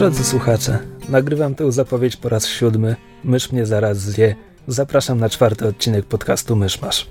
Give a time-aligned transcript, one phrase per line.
[0.00, 2.96] Drodzy słuchacze, nagrywam tę zapowiedź po raz siódmy.
[3.24, 4.34] Mysz mnie zaraz zje.
[4.66, 7.06] Zapraszam na czwarty odcinek podcastu Myszmasz.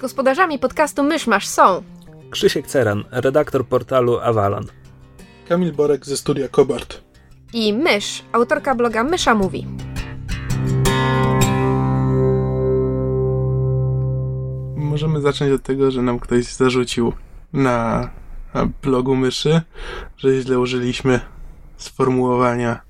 [0.00, 1.82] Gospodarzami podcastu Myszmasz są
[2.30, 4.66] Krzysiek Ceran, redaktor portalu Avalon.
[5.48, 7.00] Kamil Borek ze studia Kobart.
[7.52, 9.66] i Mysz, autorka bloga Mysza Mówi.
[14.76, 17.12] Możemy zacząć od tego, że nam ktoś zarzucił
[17.52, 18.10] na,
[18.54, 19.60] na blogu myszy,
[20.16, 21.20] że źle użyliśmy
[21.76, 22.80] sformułowania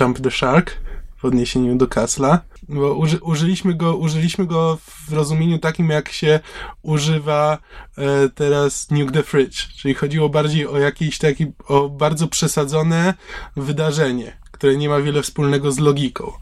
[0.00, 0.76] Jump the Shark
[1.16, 6.40] w odniesieniu do Kasla, bo uży, użyliśmy, go, użyliśmy go w rozumieniu takim, jak się
[6.82, 7.58] używa
[7.98, 13.14] e, teraz Nuke the Fridge, czyli chodziło bardziej o jakieś taki, o bardzo przesadzone
[13.56, 16.32] wydarzenie, które nie ma wiele wspólnego z logiką.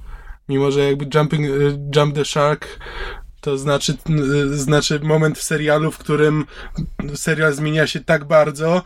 [0.49, 1.51] Mimo, że jakby jumping, e,
[1.97, 2.79] Jump the Shark
[3.43, 3.97] to znaczy,
[4.53, 6.45] y, znaczy moment w serialu, w którym
[7.15, 8.83] serial zmienia się tak bardzo,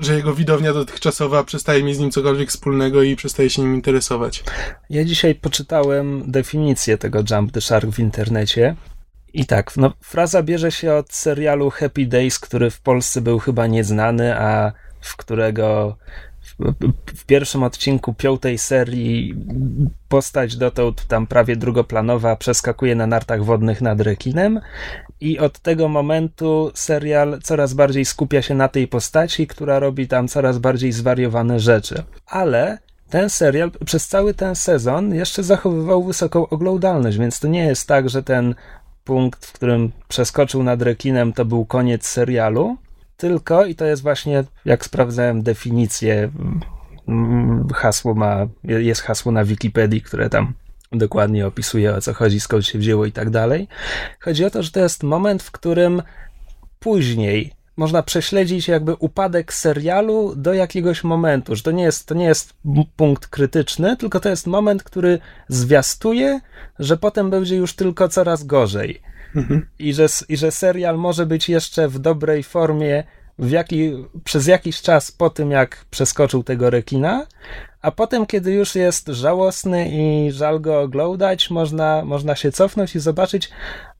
[0.00, 4.44] że jego widownia dotychczasowa przestaje mieć z nim cokolwiek wspólnego i przestaje się nim interesować.
[4.90, 8.76] Ja dzisiaj poczytałem definicję tego Jump the Shark w internecie.
[9.32, 13.66] I tak, no, fraza bierze się od serialu Happy Days, który w Polsce był chyba
[13.66, 15.96] nieznany, a w którego
[17.14, 19.34] w pierwszym odcinku piątej serii
[20.08, 24.60] postać dotąd tam prawie drugoplanowa przeskakuje na nartach wodnych nad rekinem
[25.20, 30.28] i od tego momentu serial coraz bardziej skupia się na tej postaci, która robi tam
[30.28, 32.02] coraz bardziej zwariowane rzeczy.
[32.26, 32.78] Ale
[33.10, 38.08] ten serial przez cały ten sezon jeszcze zachowywał wysoką oglądalność, więc to nie jest tak,
[38.08, 38.54] że ten
[39.04, 42.76] punkt, w którym przeskoczył nad rekinem, to był koniec serialu,
[43.16, 46.30] tylko, i to jest właśnie, jak sprawdzałem definicję,
[47.08, 50.54] mm, hasło ma, jest hasło na Wikipedii, które tam
[50.92, 53.68] dokładnie opisuje o co chodzi, skąd się wzięło i tak dalej.
[54.20, 56.02] Chodzi o to, że to jest moment, w którym
[56.78, 62.24] później można prześledzić jakby upadek serialu do jakiegoś momentu, że to nie jest, to nie
[62.24, 62.54] jest
[62.96, 66.40] punkt krytyczny, tylko to jest moment, który zwiastuje,
[66.78, 69.02] że potem będzie już tylko coraz gorzej.
[69.36, 69.66] Mhm.
[69.78, 73.04] I, że, I że serial może być jeszcze w dobrej formie
[73.38, 73.92] w jaki,
[74.24, 77.26] przez jakiś czas po tym, jak przeskoczył tego rekina,
[77.82, 83.00] a potem, kiedy już jest żałosny i żal go oglądać, można, można się cofnąć i
[83.00, 83.50] zobaczyć,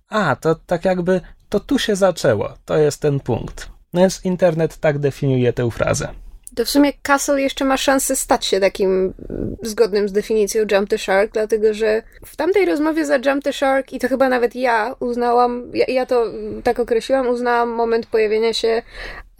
[0.08, 3.68] a, to tak jakby, to tu się zaczęło, to jest ten punkt.
[3.92, 6.08] No więc internet tak definiuje tę frazę.
[6.56, 9.14] To w sumie Castle jeszcze ma szansę stać się takim
[9.62, 13.92] zgodnym z definicją Jump the Shark, dlatego że w tamtej rozmowie za Jump the Shark,
[13.92, 16.24] i to chyba nawet ja uznałam, ja, ja to
[16.64, 18.82] tak określiłam, uznałam moment pojawienia się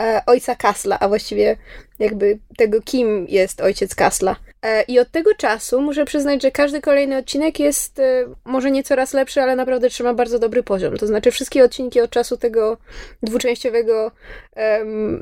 [0.01, 1.57] e, ojca Kasla, a właściwie
[1.99, 4.37] jakby tego, kim jest ojciec Kasla.
[4.63, 8.85] E, I od tego czasu muszę przyznać, że każdy kolejny odcinek jest e, może nie
[8.85, 10.97] coraz lepszy, ale naprawdę trzyma bardzo dobry poziom.
[10.97, 12.79] To znaczy wszystkie odcinki od czasu tego
[13.23, 14.11] dwuczęściowego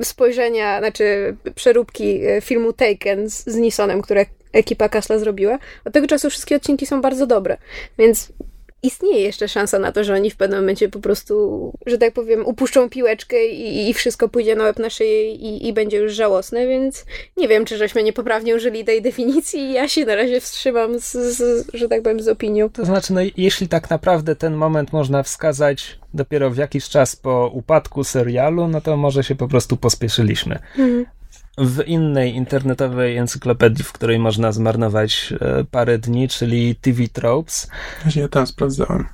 [0.03, 6.31] spojrzenia, znaczy przeróbki e, filmu Taken z, z które ekipa Kasla zrobiła, od tego czasu
[6.31, 7.57] wszystkie odcinki są bardzo dobre.
[7.99, 8.33] Więc
[8.87, 12.47] istnieje jeszcze szansa na to, że oni w pewnym momencie po prostu, że tak powiem,
[12.47, 16.67] upuszczą piłeczkę i, i wszystko pójdzie na łeb na szyję i, i, będzie już żałosne,
[16.67, 17.05] więc
[17.37, 21.71] nie wiem, czy żeśmy niepoprawnie użyli tej definicji ja się na razie wstrzymam, z, z,
[21.75, 22.71] że tak powiem, z opinią.
[22.71, 27.51] To znaczy, no jeśli tak naprawdę ten moment można wskazać dopiero w jakiś czas po
[27.55, 30.59] upadku serialu, no to może się po prostu pospieszyliśmy.
[30.79, 31.07] Mhm
[31.59, 37.69] w innej internetowej encyklopedii, w której można zmarnować e, parę dni, czyli TV Tropes.
[38.17, 39.07] Ja tam sprawdzałem.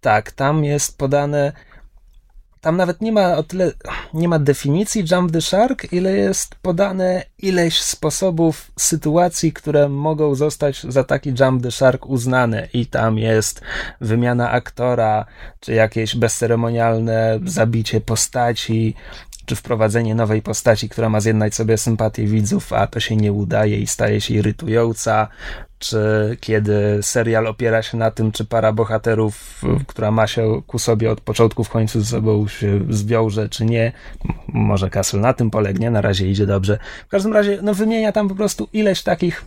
[0.00, 1.52] Tak, tam jest podane.
[2.60, 3.72] Tam nawet nie ma o tyle,
[4.14, 10.82] nie ma definicji Jump the Shark, ile jest podane ileś sposobów, sytuacji, które mogą zostać
[10.82, 12.68] za taki Jump the Shark uznane.
[12.72, 13.60] I tam jest
[14.00, 15.26] wymiana aktora,
[15.60, 18.94] czy jakieś bezceremonialne zabicie postaci,
[19.46, 23.78] czy wprowadzenie nowej postaci, która ma zjednać sobie sympatię widzów, a to się nie udaje
[23.78, 25.28] i staje się irytująca,
[25.78, 31.10] czy kiedy serial opiera się na tym, czy para bohaterów, która ma się ku sobie
[31.10, 33.92] od początku w końcu ze sobą się zwiąże, czy nie.
[34.48, 36.78] Może Castle na tym polegnie, na razie idzie dobrze.
[37.06, 39.44] W każdym razie, no wymienia tam po prostu ileś takich,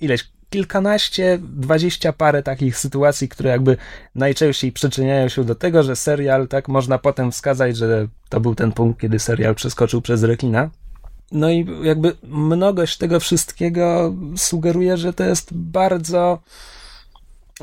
[0.00, 3.76] ileś kilkanaście, dwadzieścia parę takich sytuacji, które jakby
[4.14, 8.72] najczęściej przyczyniają się do tego, że serial, tak można potem wskazać, że to był ten
[8.72, 10.70] punkt, kiedy serial przeskoczył przez rekina.
[11.32, 16.38] No i jakby mnogość tego wszystkiego sugeruje, że to jest bardzo,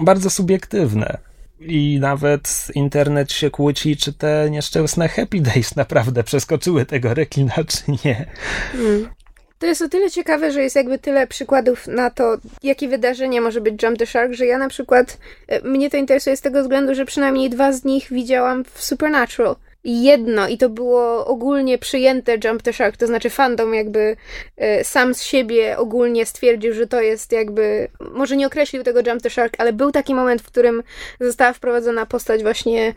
[0.01, 1.17] bardzo subiektywne.
[1.59, 7.77] I nawet internet się kłóci, czy te nieszczęsne Happy Days naprawdę przeskoczyły tego rekina, czy
[8.05, 8.25] nie.
[8.75, 9.20] Mm.
[9.61, 13.61] To jest o tyle ciekawe, że jest jakby tyle przykładów na to, jakie wydarzenie może
[13.61, 15.17] być Jump the Shark, że ja na przykład,
[15.47, 19.55] e, mnie to interesuje z tego względu, że przynajmniej dwa z nich widziałam w Supernatural.
[19.83, 24.15] jedno i to było ogólnie przyjęte Jump the Shark, to znaczy fandom jakby
[24.57, 29.21] e, sam z siebie ogólnie stwierdził, że to jest jakby, może nie określił tego Jump
[29.21, 30.83] the Shark, ale był taki moment, w którym
[31.19, 32.93] została wprowadzona postać właśnie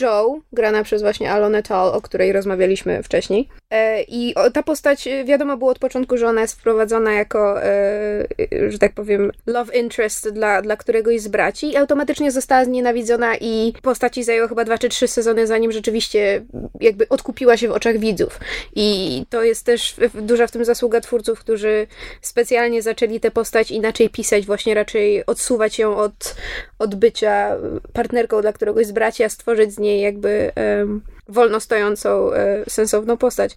[0.00, 3.48] Joe, grana przez właśnie Alone Tall, o której rozmawialiśmy wcześniej.
[3.70, 7.60] E, I ta postać, wiadomo było od początku, że ona jest wprowadzona jako,
[8.68, 13.72] że tak powiem, love interest dla, dla któregoś z braci i automatycznie została znienawidzona i
[13.82, 16.44] postaci zajęło chyba dwa czy trzy sezony, zanim rzeczywiście
[16.80, 18.40] jakby odkupiła się w oczach widzów.
[18.76, 21.86] I to jest też duża w tym zasługa twórców, którzy
[22.20, 26.34] specjalnie zaczęli tę postać inaczej pisać, właśnie raczej odsuwać ją od,
[26.80, 27.56] od bycia
[27.92, 32.34] partnerką dla któregoś z braci, a stworzyć z niej jakby um, wolno stojącą, um,
[32.68, 33.56] sensowną postać.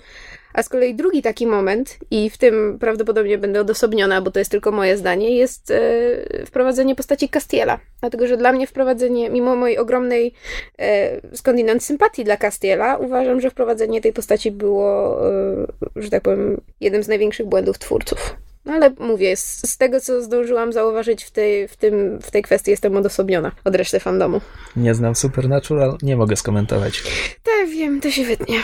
[0.53, 4.51] A z kolei drugi taki moment, i w tym prawdopodobnie będę odosobniona, bo to jest
[4.51, 7.79] tylko moje zdanie, jest e, wprowadzenie postaci Castiela.
[7.99, 10.33] Dlatego, że dla mnie wprowadzenie, mimo mojej ogromnej
[10.79, 15.65] e, skądinąd sympatii dla Castiela, uważam, że wprowadzenie tej postaci było, e,
[15.95, 18.35] że tak powiem, jednym z największych błędów twórców.
[18.65, 22.41] No ale mówię, z, z, tego co zdążyłam zauważyć w tej, w, tym, w tej
[22.41, 24.41] kwestii jestem odosobniona od reszty fandomu.
[24.75, 27.03] Nie znam Supernatural, nie mogę skomentować.
[27.43, 28.59] Tak, wiem, to się wytnie.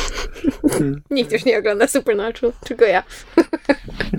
[1.10, 3.02] Nikt już nie ogląda Supernatural, tylko ja.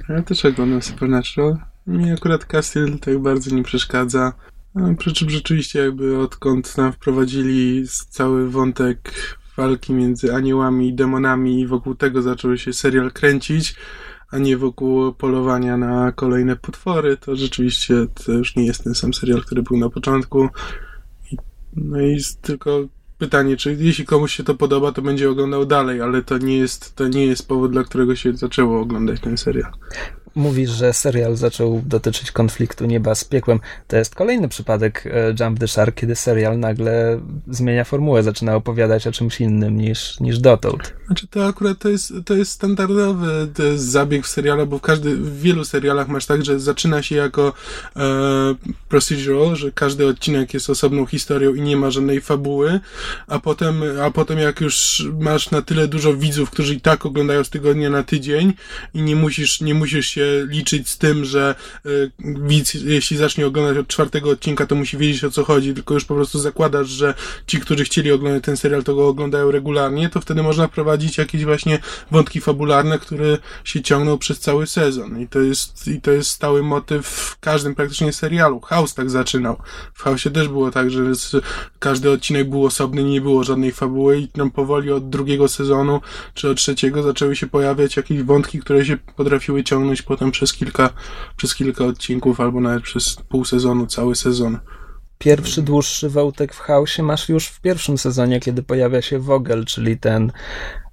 [0.10, 1.57] ja też oglądam Supernatural.
[1.88, 4.33] Mi akurat Castiel tak bardzo nie przeszkadza.
[4.98, 9.13] Przy czym rzeczywiście jakby odkąd nam wprowadzili cały wątek
[9.57, 13.75] walki między aniołami i demonami i wokół tego zaczął się serial kręcić,
[14.31, 17.94] a nie wokół polowania na kolejne potwory, to rzeczywiście
[18.25, 20.50] to już nie jest ten sam serial, który był na początku.
[21.75, 22.88] No i tylko
[23.18, 26.95] pytanie, czy jeśli komuś się to podoba, to będzie oglądał dalej, ale to nie jest,
[26.95, 29.71] to nie jest powód, dla którego się zaczęło oglądać ten serial
[30.38, 33.60] mówisz, że serial zaczął dotyczyć konfliktu nieba z piekłem.
[33.88, 39.07] To jest kolejny przypadek e, Jump the Shark, kiedy serial nagle zmienia formułę, zaczyna opowiadać
[39.07, 40.94] o czymś innym niż, niż dotąd.
[41.07, 44.81] Znaczy to akurat to jest, to jest standardowy to jest zabieg w serialu, bo w,
[44.81, 47.54] każdy, w wielu serialach masz tak, że zaczyna się jako
[47.95, 48.01] e,
[48.90, 52.80] procedural, że każdy odcinek jest osobną historią i nie ma żadnej fabuły,
[53.28, 57.44] a potem, a potem jak już masz na tyle dużo widzów, którzy i tak oglądają
[57.44, 58.54] z tygodnia na tydzień
[58.94, 63.77] i nie musisz, nie musisz się liczyć z tym, że y, widz, jeśli zacznie oglądać
[63.77, 67.13] od czwartego odcinka, to musi wiedzieć o co chodzi, tylko już po prostu zakładasz, że
[67.47, 71.45] ci, którzy chcieli oglądać ten serial, to go oglądają regularnie, to wtedy można wprowadzić jakieś
[71.45, 71.79] właśnie
[72.12, 75.21] wątki fabularne, które się ciągną przez cały sezon.
[75.21, 78.59] I to jest, i to jest stały motyw w każdym praktycznie serialu.
[78.59, 79.62] House tak zaczynał.
[79.94, 81.01] W House'ie też było tak, że
[81.80, 86.01] każdy odcinek był osobny, nie było żadnej fabuły i tam powoli od drugiego sezonu
[86.33, 90.54] czy od trzeciego zaczęły się pojawiać jakieś wątki, które się potrafiły ciągnąć po potem przez
[90.54, 90.90] kilka,
[91.36, 94.60] przez kilka odcinków, albo nawet przez pół sezonu, cały sezon.
[95.18, 99.98] Pierwszy dłuższy wątek w chaosie masz już w pierwszym sezonie, kiedy pojawia się Vogel, czyli
[99.98, 100.31] ten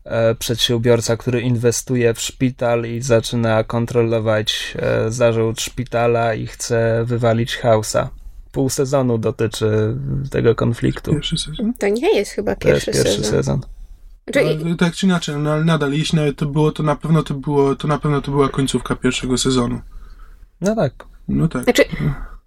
[0.04, 7.56] e, przedsiębiorca, który inwestuje w szpital i zaczyna kontrolować e, zarząd szpitala i chce wywalić
[7.56, 8.10] Hausa.
[8.52, 9.96] Pół sezonu dotyczy
[10.30, 11.12] tego konfliktu.
[11.12, 11.72] Pierwszy sezon?
[11.78, 13.60] To nie jest chyba pierwszy, to jest pierwszy sezon.
[13.60, 13.73] sezon.
[14.64, 17.34] No, tak czy inaczej, no, ale nadal, jeśli nawet to było, to na pewno to
[17.34, 19.80] było, to na pewno to była końcówka pierwszego sezonu.
[20.60, 20.92] No tak.
[21.28, 21.64] No tak.
[21.64, 21.84] Znaczy,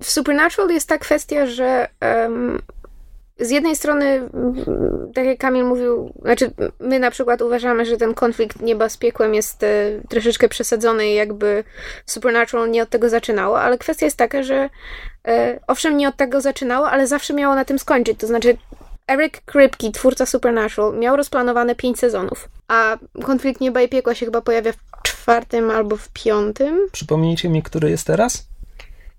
[0.01, 2.61] w Supernatural jest ta kwestia, że um,
[3.39, 4.29] z jednej strony,
[5.13, 9.33] tak jak Kamil mówił, znaczy my na przykład uważamy, że ten konflikt nieba z piekłem
[9.33, 11.63] jest e, troszeczkę przesadzony i jakby
[12.05, 14.69] Supernatural nie od tego zaczynało, ale kwestia jest taka, że
[15.27, 18.57] e, owszem nie od tego zaczynało, ale zawsze miało na tym skończyć, to znaczy
[19.07, 24.41] Eric Kripke, twórca Supernatural, miał rozplanowane pięć sezonów, a konflikt nieba i piekła się chyba
[24.41, 26.87] pojawia w czwartym albo w piątym.
[26.91, 28.47] Przypomnijcie mi, który jest teraz?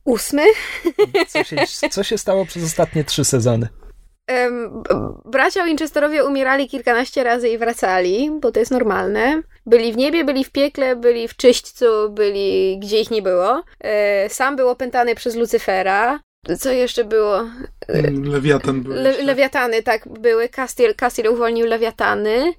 [0.05, 0.43] Ósmy.
[1.29, 1.57] Co się,
[1.91, 3.69] co się stało przez ostatnie trzy sezony?
[5.25, 9.43] Bracia Winchesterowie umierali kilkanaście razy i wracali, bo to jest normalne.
[9.67, 13.63] Byli w niebie, byli w piekle, byli w czyśćcu, byli gdzie ich nie było.
[13.81, 16.21] E, sam był opętany przez Lucyfera.
[16.57, 17.45] Co jeszcze było?
[18.25, 18.93] Lewiatan był.
[18.93, 20.49] Le, lewiatany, tak, były.
[20.49, 22.53] Castiel, Castiel uwolnił lewiatany,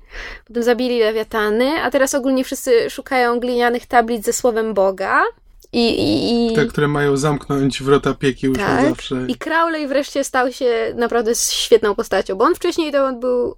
[0.48, 5.24] potem zabili lewiatany, a teraz ogólnie wszyscy szukają glinianych tablic ze słowem Boga.
[5.74, 6.56] I, i, i...
[6.56, 8.86] Te, które mają zamknąć wrota piekieł tak.
[8.86, 9.26] zawsze.
[9.28, 13.56] I Crowley wreszcie stał się naprawdę świetną postacią, bo on wcześniej to on był...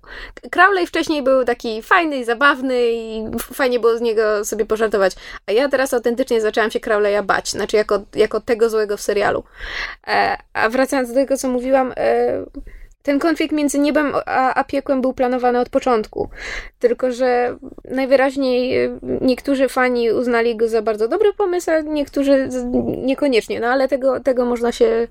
[0.51, 5.13] Crowley wcześniej był taki fajny i zabawny i fajnie było z niego sobie pożartować.
[5.47, 9.43] A ja teraz autentycznie zaczęłam się Crowleya bać, znaczy jako, jako tego złego w serialu.
[10.07, 11.93] E, a wracając do tego, co mówiłam...
[11.97, 12.43] E,
[13.03, 16.29] ten konflikt między niebem a, a piekłem był planowany od początku.
[16.79, 22.49] Tylko, że najwyraźniej y, niektórzy fani uznali go za bardzo dobry pomysł, a niektórzy
[22.97, 23.59] niekoniecznie.
[23.59, 25.07] No ale tego, tego można się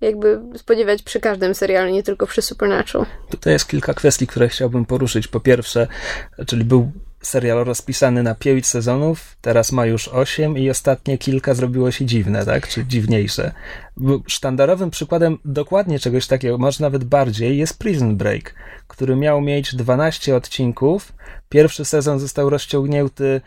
[0.00, 3.06] jakby spodziewać przy każdym serialu, nie tylko przy Supernatural.
[3.30, 5.28] Tutaj jest kilka kwestii, które chciałbym poruszyć.
[5.28, 5.86] Po pierwsze,
[6.46, 6.90] czyli był
[7.26, 12.44] serial rozpisany na 5 sezonów, teraz ma już 8 i ostatnie kilka zrobiło się dziwne,
[12.44, 12.68] tak?
[12.68, 13.52] Czy dziwniejsze.
[14.26, 18.54] Sztandarowym przykładem dokładnie czegoś takiego, może nawet bardziej, jest Prison Break,
[18.86, 21.12] który miał mieć 12 odcinków.
[21.48, 23.40] Pierwszy sezon został rozciągnięty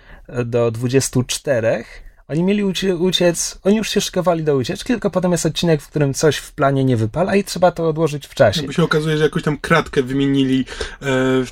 [0.46, 1.84] do 24
[2.30, 2.64] oni mieli
[3.00, 6.52] uciec, oni już się szykowali do ucieczki, tylko potem jest odcinek, w którym coś w
[6.52, 8.62] planie nie wypala i trzeba to odłożyć w czasie.
[8.62, 10.66] No bo się okazuje, że jakąś tam kratkę wymienili,
[11.02, 11.06] e,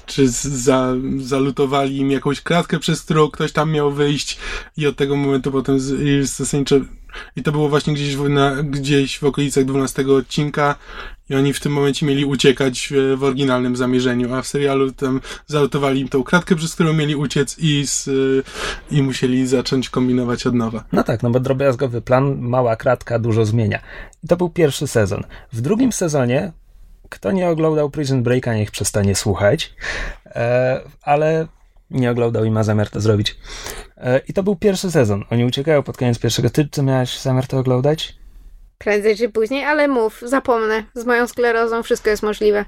[0.06, 4.38] czy za, zalutowali im jakąś kratkę, przez którą ktoś tam miał wyjść
[4.78, 5.80] i od tego momentu potem
[6.22, 6.76] zasadniczo
[7.36, 10.76] i to było właśnie gdzieś w, na, gdzieś w okolicach 12 odcinka
[11.30, 15.22] i oni w tym momencie mieli uciekać w, w oryginalnym zamierzeniu, a w serialu tam
[15.48, 18.10] zalutowali im tą kratkę, przez którą mieli uciec i, z,
[18.92, 20.84] i musieli zacząć kombinować od nowa.
[20.92, 23.80] No tak, no bo drobiazgowy plan, mała kratka dużo zmienia.
[24.24, 25.24] I to był pierwszy sezon.
[25.54, 26.52] W drugim sezonie
[27.10, 29.74] kto nie oglądał Prison Breaka, niech przestanie słuchać,
[30.26, 31.48] e, ale
[31.92, 33.36] nie oglądał i ma zamiar to zrobić.
[33.98, 35.24] E, I to był pierwszy sezon.
[35.30, 36.50] Oni uciekają pod koniec pierwszego.
[36.50, 38.17] Ty, ty miałeś zamiar to oglądać?
[38.78, 40.84] Prędzej czy później, ale mów, zapomnę.
[40.94, 42.66] Z moją sklerozą wszystko jest możliwe.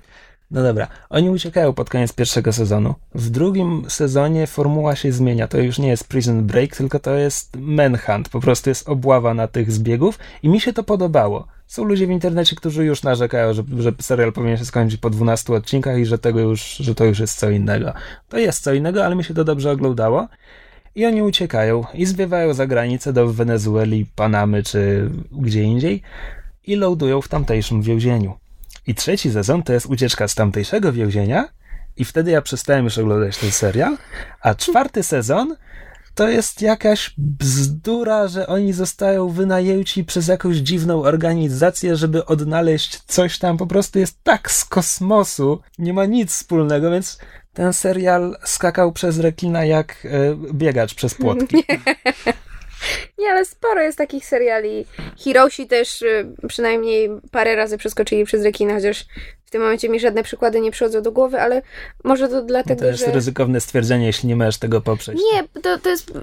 [0.52, 2.96] No dobra, oni uciekają pod koniec pierwszego sezonu.
[3.16, 5.48] W drugim sezonie formuła się zmienia.
[5.48, 8.30] To już nie jest Prison Break, tylko to jest Manhunt.
[8.30, 11.48] Po prostu jest obława na tych zbiegów i mi się to podobało.
[11.68, 15.54] Są ludzie w internecie, którzy już narzekają, że, że serial powinien się skończyć po 12
[15.54, 17.94] odcinkach i że tego już, że to już jest co innego.
[18.30, 20.28] To jest co innego, ale mi się to dobrze oglądało.
[21.00, 26.02] I oni uciekają i zwiewają za granicę do Wenezueli, Panamy czy gdzie indziej
[26.64, 28.34] i lądują w tamtejszym więzieniu.
[28.88, 31.50] I trzeci sezon to jest ucieczka z tamtejszego więzienia
[31.98, 33.98] i wtedy ja przestałem już oglądać ten serial,
[34.42, 35.56] a czwarty sezon
[36.16, 43.40] to jest jakaś bzdura, że oni zostają wynajęci przez jakąś dziwną organizację, żeby odnaleźć coś
[43.40, 43.58] tam.
[43.58, 47.20] Po prostu jest tak z kosmosu, nie ma nic wspólnego, więc
[47.60, 50.10] ten serial skakał przez rekina jak y,
[50.54, 51.56] biegacz przez płotki.
[53.20, 54.86] Nie, ale sporo jest takich seriali.
[55.18, 59.06] Hiroshi też y, przynajmniej parę razy przeskoczyli przez rekina, chociaż
[59.46, 61.62] w tym momencie mi żadne przykłady nie przychodzą do głowy, ale
[62.04, 62.86] może to dlatego, że...
[62.86, 63.12] To jest że...
[63.12, 65.20] ryzykowne stwierdzenie, jeśli nie możesz tego poprzeć.
[65.34, 66.14] Nie, to, to jest...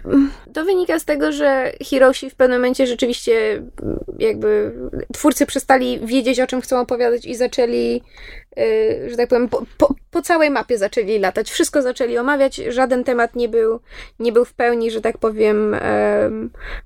[0.55, 3.63] To wynika z tego, że Hiroshi w pewnym momencie rzeczywiście
[4.19, 4.73] jakby
[5.13, 8.03] twórcy przestali wiedzieć, o czym chcą opowiadać i zaczęli
[9.09, 11.51] że tak powiem, po, po, po, całej mapie zaczęli latać.
[11.51, 13.81] Wszystko zaczęli omawiać, żaden temat nie był,
[14.19, 15.77] nie był w pełni, że tak powiem,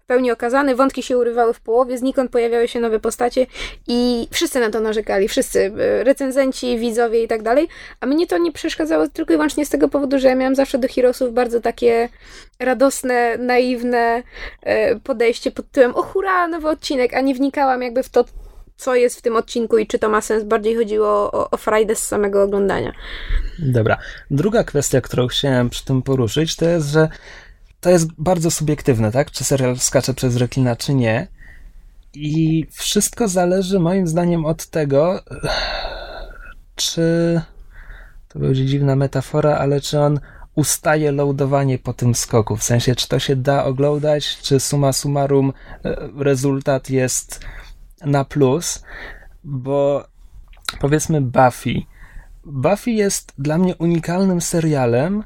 [0.02, 0.76] w pełni okazany.
[0.76, 3.46] Wątki się urywały w połowie, znikąd pojawiały się nowe postacie
[3.86, 5.28] i wszyscy na to narzekali.
[5.28, 7.68] Wszyscy, y, recenzenci, widzowie i tak dalej.
[8.00, 10.78] A mnie to nie przeszkadzało tylko i wyłącznie z tego powodu, że ja miałam zawsze
[10.78, 12.08] do Heroesów bardzo takie
[12.58, 14.22] radosne, naiwne
[14.66, 18.24] y, podejście pod tytułem o hura, nowy odcinek, a nie wnikałam jakby w to,
[18.80, 20.44] co jest w tym odcinku i czy to ma sens.
[20.44, 22.92] Bardziej chodziło o, o frajdę z samego oglądania.
[23.58, 23.98] Dobra.
[24.30, 27.08] Druga kwestia, którą chciałem przy tym poruszyć, to jest, że
[27.80, 29.30] to jest bardzo subiektywne, tak?
[29.30, 31.26] Czy serial skacze przez rekina, czy nie.
[32.14, 35.20] I wszystko zależy moim zdaniem od tego,
[36.76, 37.40] czy
[38.28, 40.20] to będzie dziwna metafora, ale czy on
[40.54, 42.56] ustaje loadowanie po tym skoku.
[42.56, 45.52] W sensie, czy to się da oglądać, czy suma summarum
[45.84, 47.40] e, rezultat jest
[48.04, 48.82] na plus,
[49.44, 50.04] bo
[50.80, 51.82] powiedzmy Buffy.
[52.44, 55.24] Buffy jest dla mnie unikalnym serialem.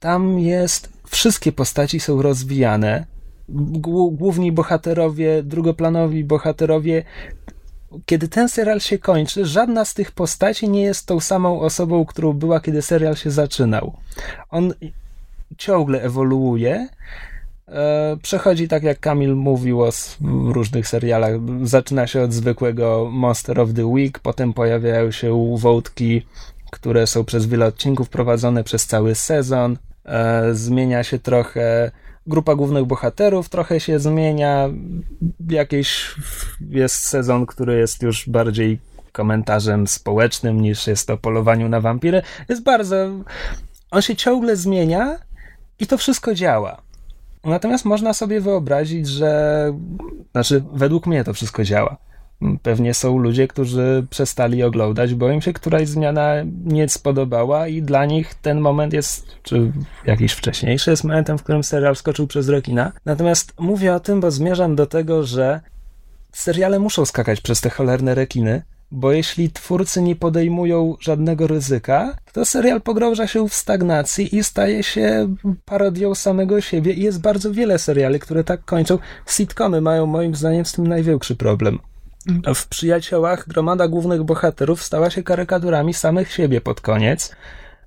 [0.00, 3.06] Tam jest, wszystkie postaci są rozwijane.
[3.48, 7.04] Główni bohaterowie, drugoplanowi bohaterowie.
[8.06, 12.32] Kiedy ten serial się kończy, żadna z tych postaci nie jest tą samą osobą, którą
[12.32, 13.96] była, kiedy serial się zaczynał.
[14.50, 14.74] On
[15.58, 16.88] ciągle ewoluuje
[18.22, 19.90] przechodzi tak jak Kamil mówił o
[20.52, 21.32] różnych serialach.
[21.62, 26.22] Zaczyna się od zwykłego Monster of the Week, potem pojawiają się wątki,
[26.70, 29.76] które są przez wiele odcinków prowadzone przez cały sezon.
[30.04, 31.90] E, zmienia się trochę
[32.26, 34.68] grupa głównych bohaterów, trochę się zmienia.
[35.50, 36.14] Jakiś
[36.70, 38.78] jest sezon, który jest już bardziej
[39.12, 42.22] komentarzem społecznym niż jest o polowaniu na wampiry.
[42.48, 42.96] Jest bardzo.
[43.90, 45.18] On się ciągle zmienia
[45.78, 46.87] i to wszystko działa.
[47.44, 49.72] Natomiast można sobie wyobrazić, że
[50.32, 51.96] znaczy, według mnie to wszystko działa.
[52.62, 58.06] Pewnie są ludzie, którzy przestali oglądać, bo im się któraś zmiana nie spodobała i dla
[58.06, 59.72] nich ten moment jest, czy
[60.06, 62.92] jakiś wcześniejszy jest momentem, w którym serial skoczył przez rekina.
[63.04, 65.60] Natomiast mówię o tym, bo zmierzam do tego, że
[66.32, 72.44] seriale muszą skakać przez te cholerne rekiny, bo jeśli twórcy nie podejmują żadnego ryzyka, to
[72.44, 77.78] serial pogrąża się w stagnacji i staje się parodią samego siebie i jest bardzo wiele
[77.78, 78.98] seriali, które tak kończą.
[79.26, 81.78] Sitcomy mają moim zdaniem z tym największy problem.
[82.54, 87.36] W Przyjaciołach gromada głównych bohaterów stała się karykaturami samych siebie pod koniec.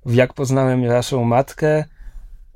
[0.06, 1.84] W Jak poznałem waszą matkę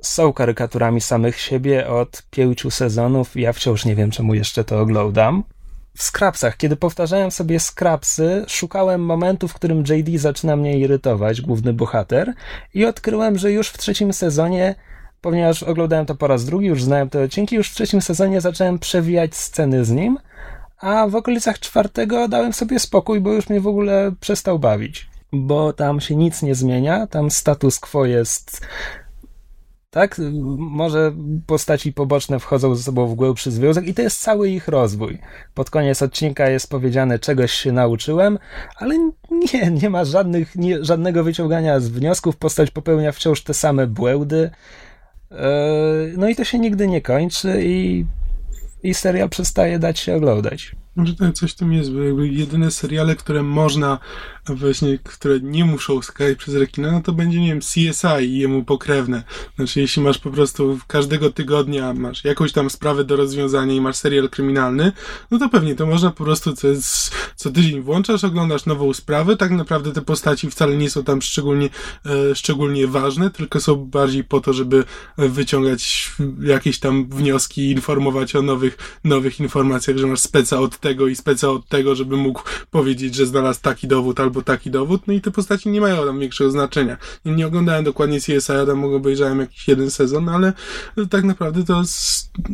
[0.01, 5.43] są karykaturami samych siebie od pięciu sezonów ja wciąż nie wiem, czemu jeszcze to oglądam
[5.97, 11.73] w Scrapsach, kiedy powtarzałem sobie Scrapsy, szukałem momentu, w którym JD zaczyna mnie irytować, główny
[11.73, 12.33] bohater,
[12.73, 14.75] i odkryłem, że już w trzecim sezonie,
[15.21, 18.79] ponieważ oglądałem to po raz drugi, już znałem te odcinki, już w trzecim sezonie zacząłem
[18.79, 20.17] przewijać sceny z nim,
[20.79, 25.09] a w okolicach czwartego dałem sobie spokój, bo już mnie w ogóle przestał bawić.
[25.33, 28.61] Bo tam się nic nie zmienia, tam status quo jest
[29.97, 30.21] tak?
[30.57, 31.13] Może
[31.47, 35.17] postaci poboczne wchodzą ze sobą w głębszy związek i to jest cały ich rozwój.
[35.53, 38.39] Pod koniec odcinka jest powiedziane, czegoś się nauczyłem,
[38.75, 38.97] ale
[39.53, 42.37] nie, nie ma żadnych, nie, żadnego wyciągania z wniosków.
[42.37, 44.49] Postać popełnia wciąż te same błędy.
[45.31, 45.47] E,
[46.17, 48.05] no i to się nigdy nie kończy i,
[48.83, 50.75] i serial przestaje dać się oglądać.
[50.95, 53.99] Może tak coś w tym jest, bo jakby jedyne seriale, które można
[54.49, 58.63] właśnie, które nie muszą skakać przez rekina, no to będzie, nie wiem, CSI i jemu
[58.63, 59.23] pokrewne.
[59.55, 63.95] Znaczy, jeśli masz po prostu każdego tygodnia masz jakąś tam sprawę do rozwiązania i masz
[63.95, 64.91] serial kryminalny,
[65.31, 66.67] no to pewnie to można po prostu co,
[67.35, 71.69] co tydzień włączasz, oglądasz nową sprawę, tak naprawdę te postaci wcale nie są tam szczególnie,
[72.05, 74.83] e, szczególnie ważne, tylko są bardziej po to, żeby
[75.17, 76.11] wyciągać
[76.41, 81.15] jakieś tam wnioski i informować o nowych, nowych informacjach, że masz speca od tego i
[81.15, 85.21] speca od tego, żeby mógł powiedzieć, że znalazł taki dowód albo taki dowód, no i
[85.21, 86.97] te postaci nie mają tam większego znaczenia.
[87.25, 90.53] Nie, nie oglądałem dokładnie CSI, ja tam obejrzałem jakiś jeden sezon, ale
[91.09, 91.83] tak naprawdę to,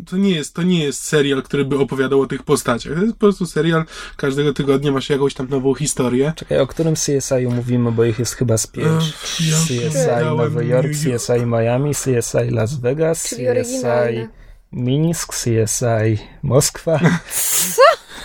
[0.05, 2.93] to, nie jest, to nie jest serial, który by opowiadał o tych postaciach.
[2.93, 3.85] To jest po prostu serial,
[4.17, 6.33] każdego tygodnia masz jakąś tam nową historię.
[6.35, 9.13] Czekaj, o którym CSI mówimy, bo ich jest chyba z pięć.
[9.39, 14.27] Ja CSI Nowy Jork, CSI Miami, CSI Las Vegas, Czyli CSI
[14.71, 16.99] Mińsk, CSI Moskwa.
[17.75, 17.81] Co?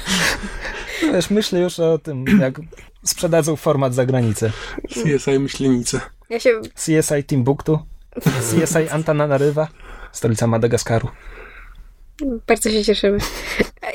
[1.02, 2.60] Wiesz, myślę już o tym, jak
[3.04, 4.50] sprzedadzą format za granicę.
[4.88, 6.00] CSI Myślenice.
[6.30, 6.60] Ja się...
[6.74, 7.78] CSI Timbuktu.
[8.20, 9.68] CSI Antananariva.
[10.12, 11.08] Stolica Madagaskaru.
[12.46, 13.18] Bardzo się cieszymy.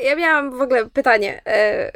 [0.04, 1.92] Ja miałam w ogóle pytanie, e,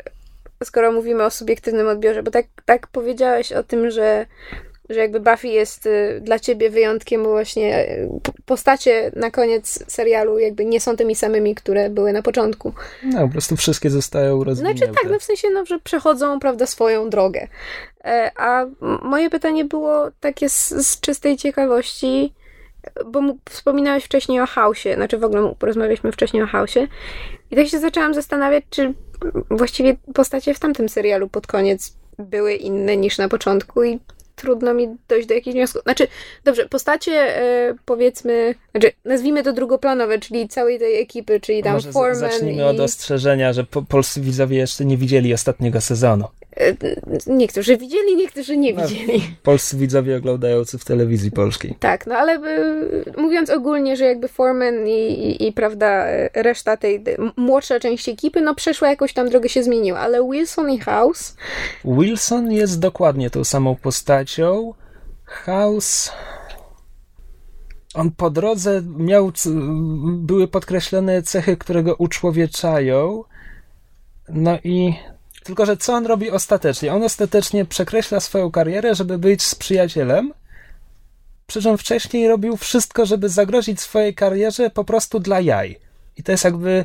[0.65, 4.27] skoro mówimy o subiektywnym odbiorze, bo tak, tak powiedziałeś o tym, że
[4.91, 8.09] że jakby Buffy jest y, dla ciebie wyjątkiem, bo właśnie y,
[8.45, 12.73] postacie na koniec serialu jakby nie są tymi samymi, które były na początku.
[13.03, 14.79] No, po prostu wszystkie zostają rozwinięte.
[14.79, 17.49] Znaczy tak, no w sensie, no, że przechodzą, prawda, swoją drogę.
[18.05, 18.67] E, a
[19.03, 22.35] moje pytanie było takie z, z czystej ciekawości,
[23.07, 23.21] bo
[23.51, 26.89] wspominałeś wcześniej o chaosie, znaczy w ogóle porozmawialiśmy wcześniej o chaosie
[27.51, 28.95] i tak się zaczęłam zastanawiać, czy
[29.51, 33.99] właściwie postacie w tamtym serialu pod koniec były inne niż na początku i
[34.39, 35.83] trudno mi dojść do jakichś wniosków.
[35.83, 36.09] Znaczy,
[36.45, 41.93] dobrze, postacie e, powiedzmy, znaczy nazwijmy to drugoplanowe, czyli całej tej ekipy, czyli tam Może
[41.93, 42.67] Foreman zacznijmy i...
[42.67, 46.25] od ostrzeżenia, że po, polscy widzowie jeszcze nie widzieli ostatniego sezonu.
[46.59, 46.77] E,
[47.27, 49.23] niektórzy widzieli, niektórzy nie no, widzieli.
[49.43, 51.75] polscy widzowie oglądający w telewizji polskiej.
[51.81, 57.05] Tak, no ale y, mówiąc ogólnie, że jakby Foreman i, i, i, prawda, reszta tej
[57.37, 61.37] młodsza część ekipy, no przeszła jakąś tam drogę się zmieniła, ale Wilson i House...
[61.85, 64.75] Wilson jest dokładnie tą samą postacią.
[65.25, 66.13] House...
[67.95, 69.33] On po drodze miał,
[70.03, 73.25] były podkreślone cechy, które go uczłowieczają.
[74.29, 74.93] No i
[75.49, 76.95] tylko, że co on robi ostatecznie?
[76.95, 80.33] On ostatecznie przekreśla swoją karierę, żeby być z przyjacielem,
[81.47, 85.79] przy czym wcześniej robił wszystko, żeby zagrozić swojej karierze po prostu dla jaj.
[86.17, 86.85] I to jest jakby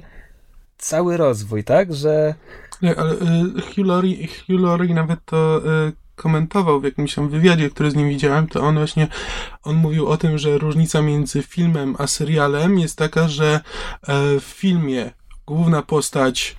[0.78, 1.94] cały rozwój, tak?
[1.94, 2.36] Że.
[2.82, 3.18] Nie, ale y,
[4.48, 8.76] Laurie nawet to y, komentował w jakimś tam wywiadzie, który z nim widziałem, to on
[8.76, 9.08] właśnie,
[9.64, 14.44] on mówił o tym, że różnica między filmem a serialem jest taka, że e, w
[14.44, 15.12] filmie
[15.46, 16.56] główna postać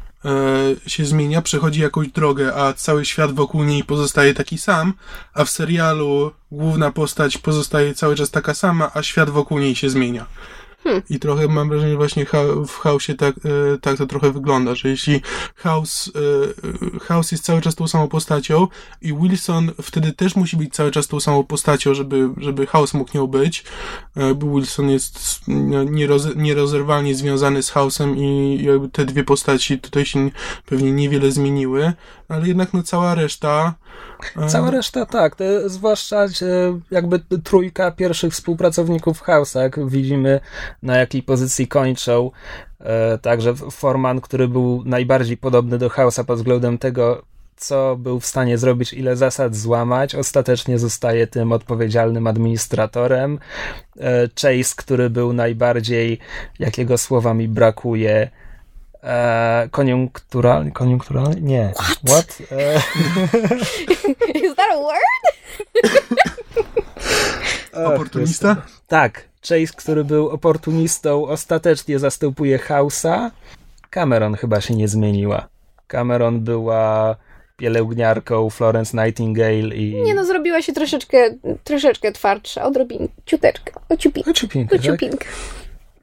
[0.87, 4.95] się zmienia, przechodzi jakąś drogę, a cały świat wokół niej pozostaje taki sam,
[5.35, 9.91] a w serialu główna postać pozostaje cały czas taka sama, a świat wokół niej się
[9.91, 10.27] zmienia.
[10.85, 11.03] Hmm.
[11.11, 12.27] I trochę mam wrażenie, że właśnie
[12.67, 15.21] w House'ie tak, e, tak to trochę wygląda, że jeśli
[15.55, 16.13] House,
[17.03, 18.69] House jest cały czas tą samą postacią
[19.03, 23.11] i Wilson wtedy też musi być cały czas tą samą postacią, żeby, żeby House mógł
[23.15, 23.65] nią być,
[24.17, 25.41] e, bo Wilson jest
[25.87, 30.31] nieroz, nierozerwalnie związany z House'em i jakby te dwie postaci tutaj się
[30.67, 31.93] pewnie niewiele zmieniły,
[32.29, 33.75] ale jednak no cała reszta
[34.49, 36.27] Cała reszta tak, zwłaszcza
[36.91, 40.41] jakby trójka pierwszych współpracowników House'a, jak widzimy
[40.83, 42.31] na jakiej pozycji kończą.
[42.81, 47.23] E, także Forman, który był najbardziej podobny do House'a pod względem tego,
[47.57, 50.15] co był w stanie zrobić, ile zasad złamać.
[50.15, 53.39] Ostatecznie zostaje tym odpowiedzialnym administratorem.
[54.01, 56.19] E, Chase, który był najbardziej,
[56.59, 58.31] jakiego słowa mi brakuje,
[59.05, 61.41] e, koniunkturalny, koniunkturalny?
[61.41, 61.73] Nie.
[61.77, 61.99] What?
[62.09, 62.39] What?
[62.53, 62.77] E,
[64.45, 65.25] Is that a word?
[67.95, 68.57] Oportunista?
[68.89, 69.29] tak.
[69.49, 73.31] Chase, który był oportunistą, ostatecznie zastępuje House'a.
[73.91, 75.49] Cameron chyba się nie zmieniła.
[75.87, 77.17] Cameron była
[77.57, 79.95] pielęgniarką Florence Nightingale i...
[80.03, 85.25] Nie no, zrobiła się troszeczkę, troszeczkę twardsza, odrobinę, ciuteczkę, ociupinkę, Ociupinkę, tak?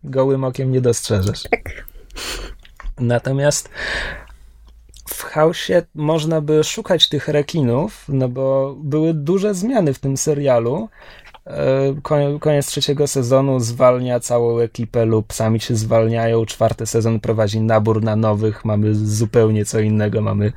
[0.04, 1.44] Gołym okiem nie dostrzeżesz.
[1.44, 1.62] Tak.
[3.00, 3.70] Natomiast
[5.10, 10.90] w chaosie można by szukać tych rekinów, no bo były duże zmiany w tym serialu.
[11.48, 11.96] E,
[12.40, 16.46] Koniec trzeciego sezonu zwalnia całą ekipę lub sami się zwalniają.
[16.46, 18.66] Czwarty sezon prowadzi nabór na nowych.
[18.66, 20.22] Mamy zupełnie co innego.
[20.22, 20.52] Mamy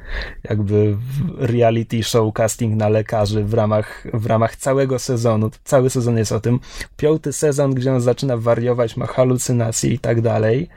[0.45, 0.97] jakby
[1.39, 5.51] reality show, casting na lekarzy w ramach, w ramach całego sezonu.
[5.65, 6.61] Cały sezon jest o tym.
[6.97, 10.69] Piąty sezon, gdzie on zaczyna wariować, ma halucynacje i tak dalej.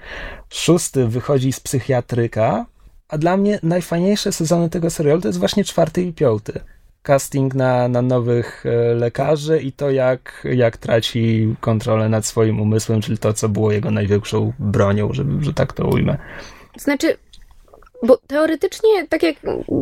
[0.50, 2.66] Szósty wychodzi z psychiatryka.
[3.10, 6.60] A dla mnie najfajniejsze sezony tego serialu to jest właśnie czwarty i piąty.
[7.08, 13.02] Casting na, na nowych e, lekarzy i to, jak, jak traci kontrolę nad swoim umysłem,
[13.02, 16.18] czyli to, co było jego największą bronią, że, że tak to ujmę.
[16.78, 17.18] Znaczy,
[18.04, 19.36] bo teoretycznie, tak jak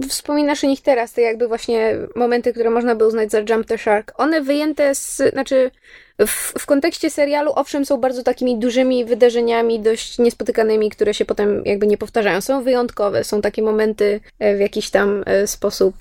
[0.10, 3.78] wspominasz o nich teraz, te jakby właśnie momenty, które można by uznać za Jump the
[3.78, 5.72] Shark, one wyjęte z, znaczy
[6.20, 11.66] w, w kontekście serialu, owszem, są bardzo takimi dużymi wydarzeniami, dość niespotykanymi, które się potem
[11.66, 12.42] jakby nie powtarzają.
[12.42, 15.96] Są wyjątkowe, są takie momenty e, w jakiś tam e, sposób.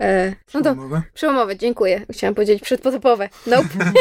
[0.00, 1.02] E, No to Przełomowe?
[1.14, 2.06] Przełomowe, dziękuję.
[2.12, 3.28] Chciałam powiedzieć przedpotopowe.
[3.46, 3.68] Nope.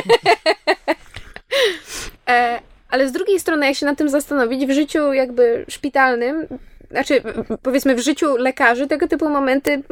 [2.30, 6.48] e, ale z drugiej strony, jak się nad tym zastanowić, w życiu jakby szpitalnym,
[6.92, 7.22] znaczy
[7.62, 9.84] powiedzmy w życiu lekarzy, tego typu momenty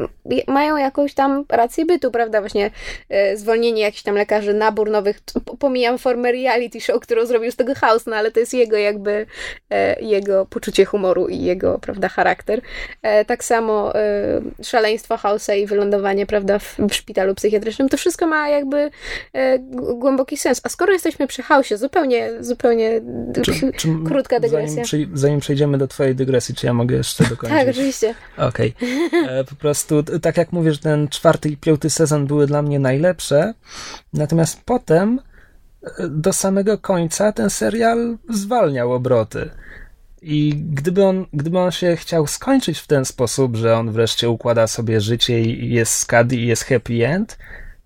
[0.47, 2.39] mają jakąś tam rację bytu, prawda?
[2.39, 2.71] Właśnie
[3.09, 5.19] e, zwolnienie jakichś tam lekarzy, nabór nowych,
[5.59, 9.25] pomijam formę reality show, którą zrobił z tego House, no ale to jest jego jakby,
[9.69, 12.61] e, jego poczucie humoru i jego, prawda, charakter.
[13.01, 18.27] E, tak samo e, szaleństwo House'a i wylądowanie, prawda, w, w szpitalu psychiatrycznym, to wszystko
[18.27, 18.89] ma jakby
[19.33, 19.59] e,
[19.95, 20.61] głęboki sens.
[20.63, 23.01] A skoro jesteśmy przy House'ie, zupełnie, zupełnie
[23.41, 24.83] Czy, czy krótka dygresja.
[24.85, 27.59] Zanim, zanim przejdziemy do twojej dygresji, czy ja mogę jeszcze dokończyć?
[27.59, 28.15] Tak, oczywiście.
[28.37, 28.73] Okej.
[29.27, 33.53] E, Po prostu, tak jak mówisz, ten czwarty i piąty sezon były dla mnie najlepsze,
[34.13, 35.19] natomiast potem
[35.99, 39.49] e, do samego końca ten serial zwalniał obroty.
[40.21, 44.67] I gdyby on, gdyby on się chciał skończyć w ten sposób, że on wreszcie układa
[44.67, 47.37] sobie życie i jest skady i jest happy end,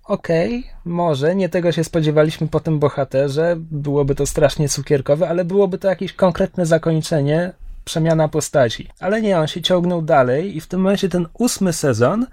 [0.05, 5.77] okej, może, nie tego się spodziewaliśmy po tym bohaterze, byłoby to strasznie cukierkowe, ale byłoby
[5.77, 7.53] to jakieś konkretne zakończenie,
[7.85, 8.89] przemiana postaci.
[8.99, 12.27] Ale nie, on się ciągnął dalej i w tym momencie ten ósmy sezon,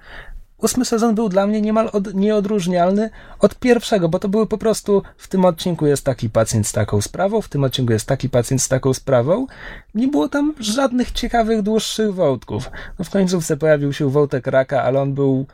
[0.59, 5.03] ósmy sezon był dla mnie niemal od, nieodróżnialny od pierwszego, bo to były po prostu
[5.17, 8.63] w tym odcinku jest taki pacjent z taką sprawą, w tym odcinku jest taki pacjent
[8.63, 9.47] z taką sprawą.
[9.95, 12.71] Nie było tam żadnych ciekawych, dłuższych wątków.
[12.99, 15.47] No w końcówce pojawił się wątek raka, ale on był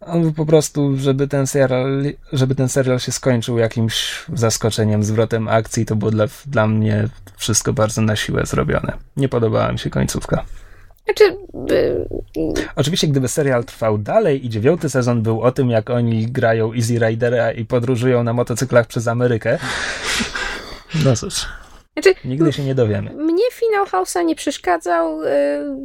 [0.00, 5.48] on był po prostu, żeby ten serial, żeby ten serial się skończył jakimś zaskoczeniem, zwrotem
[5.48, 8.92] akcji, to było dla, dla mnie wszystko bardzo na siłę zrobione.
[9.16, 10.44] Nie podobała mi się końcówka.
[11.04, 11.36] Znaczy,
[12.36, 16.74] y, Oczywiście, gdyby serial trwał dalej i dziewiąty sezon był o tym, jak oni grają
[16.74, 19.58] Easy Ridera i podróżują na motocyklach przez Amerykę,
[21.04, 21.46] no cóż,
[22.02, 23.10] znaczy nigdy się nie dowiemy.
[23.14, 25.22] Mnie finał House'a nie przeszkadzał.
[25.22, 25.26] y,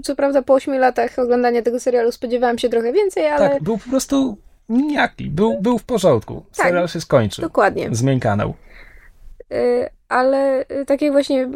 [0.04, 3.78] Co prawda po 8 latach oglądania tego serialu spodziewałam się trochę więcej, ale Tak, był
[3.78, 4.38] po prostu
[4.70, 6.46] nijaki, był, był w porządku.
[6.58, 6.66] Tak.
[6.66, 7.42] Serial się skończył.
[7.42, 7.90] dokładnie.
[7.92, 8.54] Zmień kanał.
[9.54, 11.50] Y, Ale y, tak jak właśnie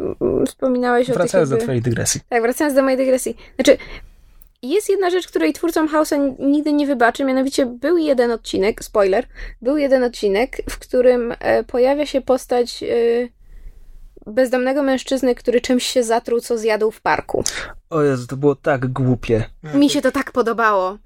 [0.46, 1.64] wspominałeś o Wracając do jakby...
[1.64, 2.20] twojej dygresji.
[2.28, 3.36] Tak, wracając do mojej dygresji.
[3.54, 3.76] Znaczy,
[4.62, 9.26] jest jedna rzecz, której twórcom House'a nigdy nie wybaczę, mianowicie był jeden odcinek, spoiler,
[9.62, 12.84] był jeden odcinek, w którym e, pojawia się postać
[14.28, 17.44] bezdomnego mężczyzny, który czymś się zatruł, co zjadł w parku.
[17.90, 19.44] O Jezu, to było tak głupie.
[19.74, 20.98] Mi się to tak podobało.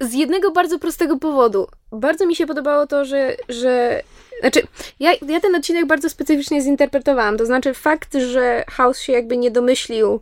[0.00, 1.66] Z jednego bardzo prostego powodu.
[1.92, 3.36] Bardzo mi się podobało to, że.
[3.48, 4.02] że
[4.40, 4.62] znaczy,
[5.00, 7.36] ja, ja ten odcinek bardzo specyficznie zinterpretowałam.
[7.36, 10.20] To znaczy, fakt, że House się jakby nie domyślił,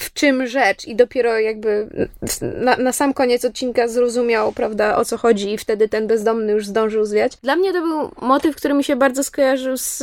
[0.00, 1.88] w czym rzecz, i dopiero jakby
[2.40, 6.66] na, na sam koniec odcinka zrozumiał, prawda, o co chodzi, i wtedy ten bezdomny już
[6.66, 7.36] zdążył zwiać.
[7.36, 10.02] Dla mnie to był motyw, który mi się bardzo skojarzył z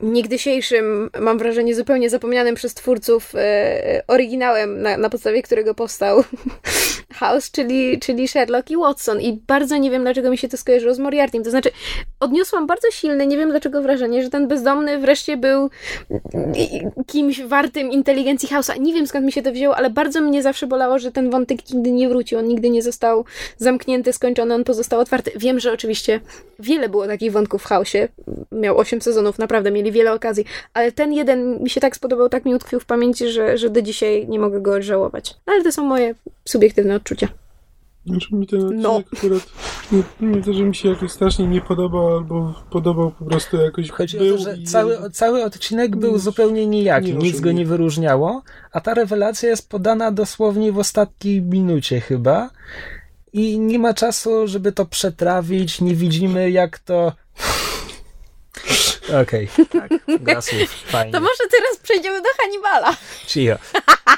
[0.00, 6.24] niegdysiejszym, mam wrażenie, zupełnie zapomnianym przez twórców e, oryginałem, na, na podstawie którego powstał
[7.14, 9.20] House, czyli, czyli Sherlock i Watson.
[9.20, 11.44] I bardzo nie wiem, dlaczego mi się to skojarzyło z Moriartym.
[11.44, 11.70] To znaczy,
[12.20, 15.70] odniosłam bardzo silne, nie wiem dlaczego wrażenie, że ten bezdomny wreszcie był
[17.06, 18.80] kimś wartym inteligencji House'a.
[18.80, 21.70] Nie wiem skąd mi się to wzięło, ale bardzo mnie zawsze bolało, że ten wątek
[21.70, 22.38] nigdy nie wrócił.
[22.38, 23.24] On nigdy nie został
[23.58, 25.30] zamknięty, skończony, on pozostał otwarty.
[25.36, 26.20] Wiem, że oczywiście
[26.58, 28.08] wiele było takich wątków w House'ie.
[28.52, 30.44] Miał 8 sezonów, naprawdę mieli wiele okazji,
[30.74, 33.82] ale ten jeden mi się tak spodobał, tak mi utkwił w pamięci, że, że do
[33.82, 35.34] dzisiaj nie mogę go odżałować.
[35.46, 37.28] Ale to są moje subiektywne odczucia.
[38.06, 39.02] Znaczy mi ten odcinek no.
[39.18, 39.46] akurat
[39.92, 43.90] nie, nie to, że mi się jakoś strasznie nie podobał, albo podobał po prostu jakoś
[43.90, 44.64] Chodzi był o to, że i...
[44.64, 49.68] cały, cały odcinek był zupełnie nijaki, nie nic go nie wyróżniało, a ta rewelacja jest
[49.68, 52.50] podana dosłownie w ostatniej minucie chyba
[53.32, 57.12] i nie ma czasu, żeby to przetrawić, nie widzimy jak to
[59.22, 61.12] Okej, okay, tak, gra słów, fajnie.
[61.12, 62.96] To może teraz przejdziemy do Hannibala.
[63.26, 63.54] Cicho.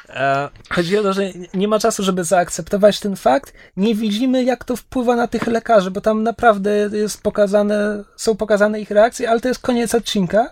[0.09, 1.23] E, chodzi o to, że
[1.55, 3.53] nie ma czasu, żeby zaakceptować ten fakt.
[3.77, 8.81] Nie widzimy, jak to wpływa na tych lekarzy, bo tam naprawdę jest pokazane, są pokazane
[8.81, 10.51] ich reakcje, ale to jest koniec odcinka.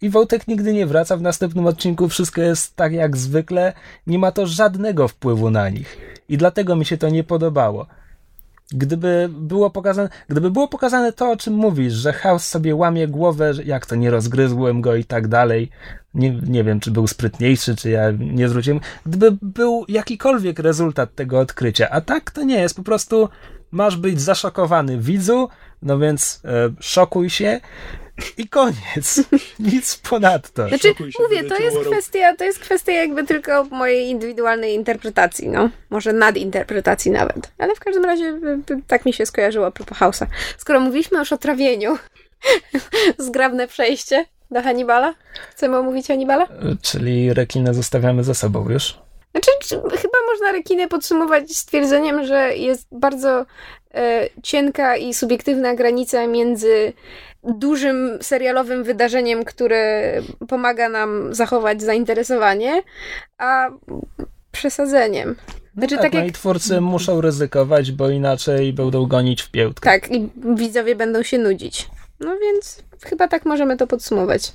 [0.00, 1.16] I Wołtek nigdy nie wraca.
[1.16, 3.72] W następnym odcinku wszystko jest tak jak zwykle.
[4.06, 5.98] Nie ma to żadnego wpływu na nich.
[6.28, 7.86] I dlatego mi się to nie podobało.
[8.70, 13.52] Gdyby było pokazane, gdyby było pokazane to, o czym mówisz, że House sobie łamie głowę,
[13.64, 15.70] jak to nie rozgryzłem go i tak dalej,
[16.14, 21.40] nie, nie wiem, czy był sprytniejszy, czy ja nie zwróciłem, gdyby był jakikolwiek rezultat tego
[21.40, 23.28] odkrycia, a tak to nie jest, po prostu
[23.70, 25.48] masz być zaszokowany widzu,
[25.82, 27.60] no więc e, szokuj się
[28.38, 29.22] i koniec.
[29.58, 30.68] Nic ponadto.
[30.68, 35.70] Znaczy, mówię, to jest kwestia, to jest kwestia jakby tylko mojej indywidualnej interpretacji, no.
[35.90, 37.52] Może nadinterpretacji nawet.
[37.58, 38.40] Ale w każdym razie
[38.86, 40.26] tak mi się skojarzyło a propos Hausa.
[40.58, 41.98] Skoro mówiliśmy już o trawieniu,
[43.18, 45.14] zgrabne przejście do Hannibala.
[45.50, 46.48] Chcemy omówić Hannibala?
[46.82, 48.98] Czyli rekinę zostawiamy za sobą już?
[49.30, 49.50] Znaczy,
[49.90, 53.46] chyba można rekinę podsumować stwierdzeniem, że jest bardzo
[53.94, 56.92] e, cienka i subiektywna granica między
[57.46, 60.12] dużym serialowym wydarzeniem, które
[60.48, 62.82] pomaga nam zachować zainteresowanie,
[63.38, 63.70] a
[64.52, 65.36] przesadzeniem.
[65.76, 66.30] No znaczy, no tak, tak jak...
[66.30, 69.90] i twórcy muszą ryzykować, bo inaczej będą gonić w piełtkę.
[69.90, 71.88] Tak, i widzowie będą się nudzić.
[72.20, 74.52] No więc chyba tak możemy to podsumować.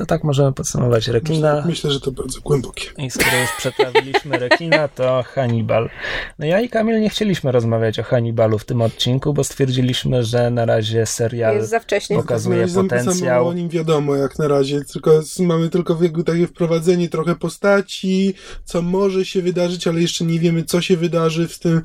[0.00, 1.54] To tak możemy podsumować rekina.
[1.54, 2.84] Myślę, myślę, że to bardzo głębokie.
[2.98, 5.90] I skoro już przetrawiliśmy rekina, to Hannibal.
[6.38, 10.50] No ja i Kamil nie chcieliśmy rozmawiać o Hannibalu w tym odcinku, bo stwierdziliśmy, że
[10.50, 12.16] na razie serial Jest za wcześnie.
[12.16, 13.48] pokazuje no, potencjał.
[13.48, 18.34] o nim wiadomo jak na razie, tylko mamy tylko takie wprowadzenie trochę postaci,
[18.64, 21.82] co może się wydarzyć, ale jeszcze nie wiemy, co się wydarzy w tym,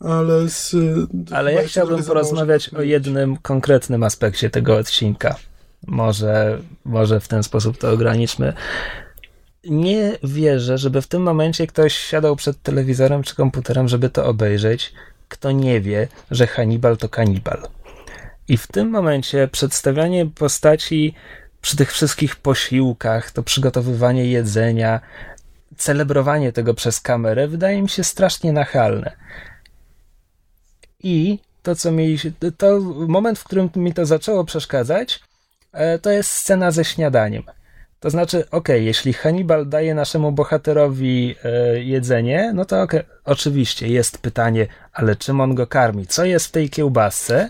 [0.00, 0.76] ale z,
[1.30, 5.36] Ale ja chciałbym porozmawiać o jednym konkretnym aspekcie tego odcinka.
[5.88, 8.52] Może, może w ten sposób to ograniczmy.
[9.64, 14.92] Nie wierzę, żeby w tym momencie ktoś siadał przed telewizorem czy komputerem, żeby to obejrzeć,
[15.28, 17.68] kto nie wie, że Hannibal to kanibal.
[18.48, 21.14] I w tym momencie przedstawianie postaci
[21.60, 25.00] przy tych wszystkich posiłkach, to przygotowywanie jedzenia,
[25.76, 29.12] celebrowanie tego przez kamerę wydaje mi się strasznie nachalne.
[31.02, 32.16] I to, co mi,
[32.56, 35.20] to moment, w którym mi to zaczęło przeszkadzać,
[36.02, 37.42] to jest scena ze śniadaniem.
[38.00, 44.18] To znaczy, ok, jeśli Hannibal daje naszemu bohaterowi e, jedzenie, no to okay, oczywiście jest
[44.18, 46.06] pytanie, ale czym on go karmi?
[46.06, 47.48] Co jest w tej kiełbasce?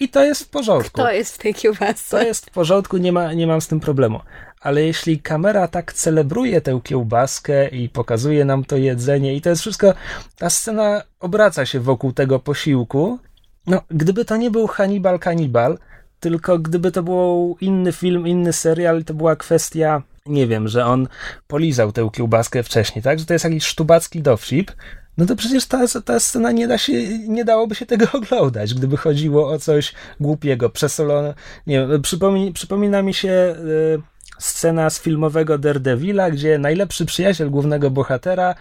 [0.00, 0.90] I to jest w porządku.
[0.92, 2.18] Kto jest w tej kiełbasce?
[2.18, 4.20] To jest w porządku, nie, ma, nie mam z tym problemu.
[4.60, 9.62] Ale jeśli kamera tak celebruje tę kiełbaskę i pokazuje nam to jedzenie, i to jest
[9.62, 9.94] wszystko,
[10.38, 13.18] ta scena obraca się wokół tego posiłku.
[13.66, 15.78] No, gdyby to nie był Hannibal Kanibal,
[16.20, 21.08] tylko gdyby to był inny film, inny serial, to była kwestia, nie wiem, że on
[21.46, 23.18] polizał tę kiełbaskę wcześniej, tak?
[23.18, 24.72] Że to jest jakiś sztubacki dowcip.
[25.18, 28.96] No to przecież ta, ta scena nie da się, nie dałoby się tego oglądać, gdyby
[28.96, 31.34] chodziło o coś głupiego, przesolone.
[31.66, 33.54] Nie wiem, przypomina, przypomina mi się
[33.98, 34.02] y,
[34.38, 38.54] scena z filmowego Daredevila, gdzie najlepszy przyjaciel głównego bohatera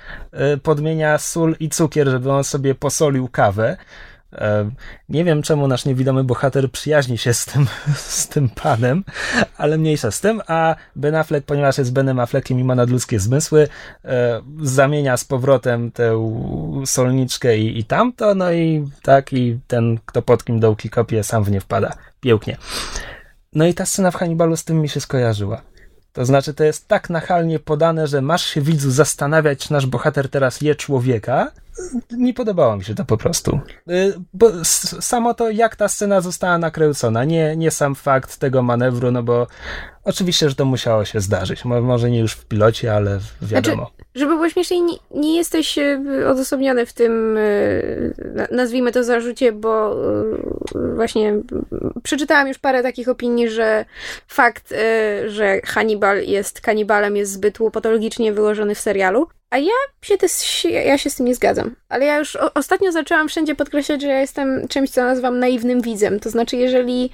[0.54, 3.78] y, podmienia sól i cukier, żeby on sobie posolił kawę.
[5.10, 9.04] Nie wiem, czemu nasz niewidomy bohater przyjaźni się z tym, z tym panem,
[9.58, 13.68] ale mniejsza z tym, a Ben Affleck, ponieważ jest Benem Affleckiem i ma nadludzkie zmysły,
[14.06, 16.32] e, zamienia z powrotem tę
[16.86, 21.44] solniczkę i, i tamto, no i tak, i ten, kto pod kim dołki kopie, sam
[21.44, 21.94] w nie wpada.
[22.20, 22.58] Pięknie.
[23.54, 25.62] No i ta scena w Hannibalu z tym mi się skojarzyła.
[26.14, 30.30] To znaczy, to jest tak nachalnie podane, że masz się widzu zastanawiać, czy nasz bohater
[30.30, 31.52] teraz je człowieka.
[32.12, 33.60] Nie podobało mi się to po prostu.
[33.90, 34.52] Y, bo
[35.00, 39.48] samo to, jak ta scena została nakręcona, nie, nie sam fakt tego manewru, no bo
[40.04, 41.66] oczywiście, że to musiało się zdarzyć.
[41.66, 43.76] Może nie już w pilocie, ale wiadomo.
[43.76, 49.52] Znaczy, żeby było śmieszniej, nie, nie jesteś e, odosobniony w tym, e, nazwijmy to zarzucie,
[49.52, 49.96] bo
[50.96, 51.34] właśnie
[52.04, 53.86] przeczytałam już parę takich opinii, że
[54.28, 54.74] fakt,
[55.28, 59.28] że Hannibal jest kanibalem jest zbyt łopatologicznie wyłożony w serialu.
[59.50, 61.76] A ja się, też, ja się z tym nie zgadzam.
[61.90, 65.82] Ale ja już o, ostatnio zaczęłam wszędzie podkreślać, że ja jestem czymś, co nazywam naiwnym
[65.82, 66.20] widzem.
[66.20, 67.10] To znaczy, jeżeli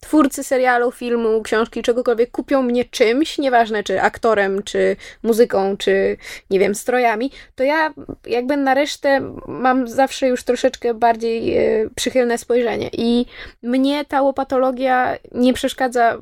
[0.00, 6.16] twórcy serialu, filmu, książki, czegokolwiek kupią mnie czymś, nieważne czy aktorem, czy muzyką, czy
[6.50, 7.94] nie wiem, strojami, to ja
[8.26, 12.90] jakby na resztę mam zawsze już troszeczkę bardziej e, przychylne spojrzenie.
[12.92, 13.26] I
[13.62, 16.18] mnie ta łopatologia nie przeszkadza,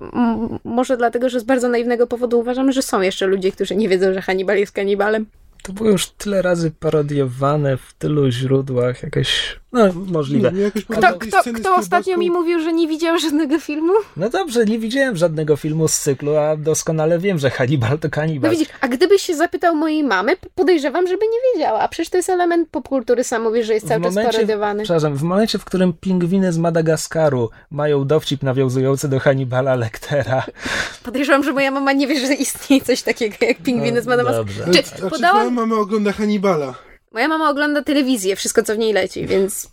[0.64, 4.14] może dlatego, że z bardzo naiwnego powodu uważam, że są jeszcze ludzie, którzy nie wiedzą,
[4.14, 5.26] że Hannibal jest kanibalem.
[5.68, 10.52] To było już tyle razy parodiowane w tylu źródłach, jakieś no, możliwe.
[10.88, 13.92] Kto, kto, kto ostatnio mi mówił, że nie widział żadnego filmu?
[14.16, 18.50] No dobrze, nie widziałem żadnego filmu z cyklu, a doskonale wiem, że Hannibal to kanibal.
[18.50, 21.80] No widzisz, a gdybyś się zapytał mojej mamy, podejrzewam, żeby nie wiedziała.
[21.80, 24.82] A przecież to jest element popkultury, sam mówisz, że jest cały momencie, czas parodiowany.
[24.82, 30.42] Przepraszam, w momencie, w którym pingwiny z Madagaskaru mają dowcip nawiązujący do Hannibala Lectera.
[31.04, 34.72] Podejrzewam, że moja mama nie wie, że istnieje coś takiego jak pingwiny no, z Madagaskaru.
[34.72, 35.36] Czy, podałam...
[35.36, 36.74] czy twoja mama ogląda Hannibala?
[37.12, 39.70] Moja mama ogląda telewizję, wszystko co w niej leci, więc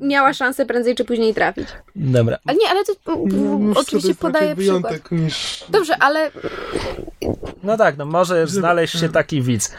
[0.00, 1.68] miała szansę prędzej czy później trafić.
[1.96, 2.38] Dobra.
[2.46, 2.92] Ale nie, ale to
[3.26, 5.10] no, oczywiście podaje przykład.
[5.10, 5.64] Niż...
[5.68, 6.30] Dobrze, ale...
[7.62, 9.72] No tak, no może znaleźć się taki widz.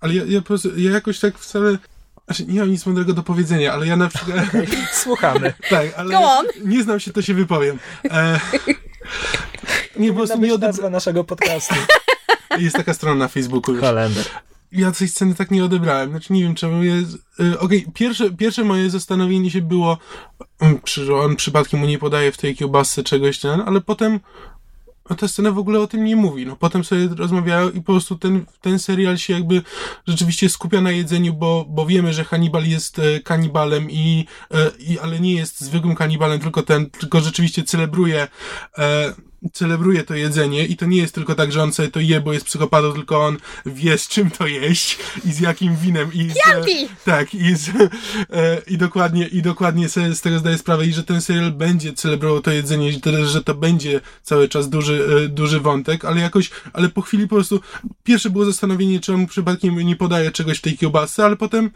[0.00, 0.40] Ale ja, ja,
[0.76, 1.78] ja jakoś tak wcale...
[2.26, 4.38] Znaczy, nie mam nic mądrego do powiedzenia, ale ja na przykład...
[4.48, 5.52] Okay, słuchamy.
[5.70, 6.18] tak, ale
[6.64, 7.78] nie znam się, to się wypowiem.
[8.10, 8.40] E...
[9.96, 11.74] Nie, po prostu nie odebrałem naszego podcastu.
[12.58, 13.80] Jest taka strona na Facebooku już.
[13.80, 14.26] Kalender
[14.72, 16.10] ja tej sceny tak nie odebrałem.
[16.10, 17.14] Znaczy nie wiem czemu jest.
[17.38, 19.98] Okej, okay, pierwsze, pierwsze moje zastanowienie się było,
[20.60, 24.20] mm, że on przypadkiem mu nie podaje w tej kiełbasce czegoś, ten, ale potem
[25.10, 26.46] no ta scena w ogóle o tym nie mówi.
[26.46, 29.62] No potem sobie rozmawiają i po prostu ten, ten serial się jakby
[30.06, 34.98] rzeczywiście skupia na jedzeniu, bo, bo wiemy, że Hannibal jest e, kanibalem i, e, i
[34.98, 38.28] ale nie jest zwykłym kanibalem, tylko ten, tylko rzeczywiście celebruje
[38.78, 39.14] e,
[39.52, 42.32] celebruje to jedzenie i to nie jest tylko tak, że on sobie to je, bo
[42.32, 46.34] jest psychopatą, tylko on wie z czym to jeść i z jakim winem i z,
[47.04, 51.04] tak i z, e, i dokładnie i dokładnie sobie z tego zdaję sprawę i że
[51.04, 55.60] ten serial będzie celebrował to jedzenie i że to będzie cały czas duży, e, duży
[55.60, 57.60] wątek, ale jakoś, ale po chwili po prostu
[58.02, 61.70] pierwsze było zastanowienie, czy on przypadkiem nie podaje czegoś w tej kiełbasce, ale potem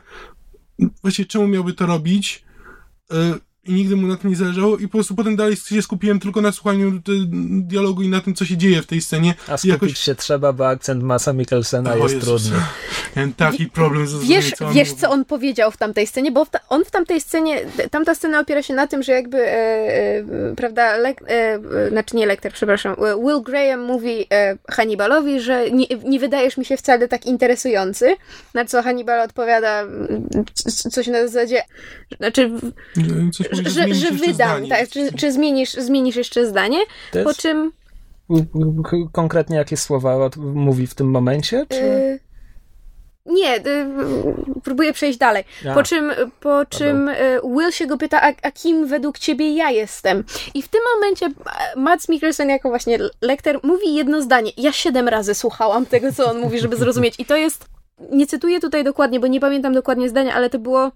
[1.02, 2.44] właśnie czemu miałby to robić?
[3.12, 6.20] E, i nigdy mu na tym nie zależało i po prostu potem dalej się skupiłem
[6.20, 7.00] tylko na słuchaniu
[7.60, 9.34] dialogu i na tym, co się dzieje w tej scenie.
[9.48, 9.98] A skupić jakoś...
[9.98, 12.42] się trzeba, bo akcent Masa Mikkelsena jest Jezus.
[12.42, 12.58] trudny.
[13.16, 16.32] Miałem taki problem ze Wiesz, co on, wiesz co on powiedział w tamtej scenie?
[16.32, 20.24] Bo on w tamtej scenie, tamta scena opiera się na tym, że jakby, e, e,
[20.56, 21.58] prawda, le, e,
[21.90, 26.64] znaczy nie lektor, przepraszam, e, Will Graham mówi e, Hannibalowi, że nie, nie wydajesz mi
[26.64, 28.16] się wcale tak interesujący,
[28.54, 29.84] na co Hannibal odpowiada
[30.90, 31.62] coś na zasadzie,
[32.18, 32.50] znaczy...
[33.32, 36.78] Coś że, że, że wydam, tak, czy, czy zmienisz, zmienisz jeszcze zdanie,
[37.24, 37.72] po czym...
[39.12, 41.76] Konkretnie jakie słowa mówi w tym momencie, czy...
[41.76, 42.20] Y
[43.26, 43.86] nie, y,
[44.62, 45.44] próbuję przejść dalej.
[45.74, 49.70] Po czym, po czym y, Will się go pyta, a, a, kim według ciebie ja
[49.70, 50.24] jestem?
[50.54, 54.50] I w tym momencie e, Mads Mikkelsen jako właśnie lektor mówi jedno zdanie.
[54.56, 57.14] Ja siedem razy słuchałam tego, co on mówi, żeby zrozumieć.
[57.18, 57.64] I to jest,
[58.12, 60.90] nie cytuję tutaj dokładnie, bo nie pamiętam dokładnie zdania, ale to było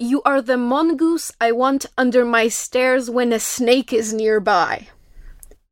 [0.00, 4.84] You are the mongoose I want under my stairs when a snake is nearby.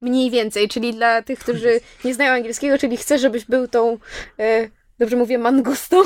[0.00, 3.98] Mniej więcej, czyli dla tych, którzy nie znają angielskiego, czyli chcę, żebyś był tą.
[4.38, 6.02] E, dobrze mówię, mangustą?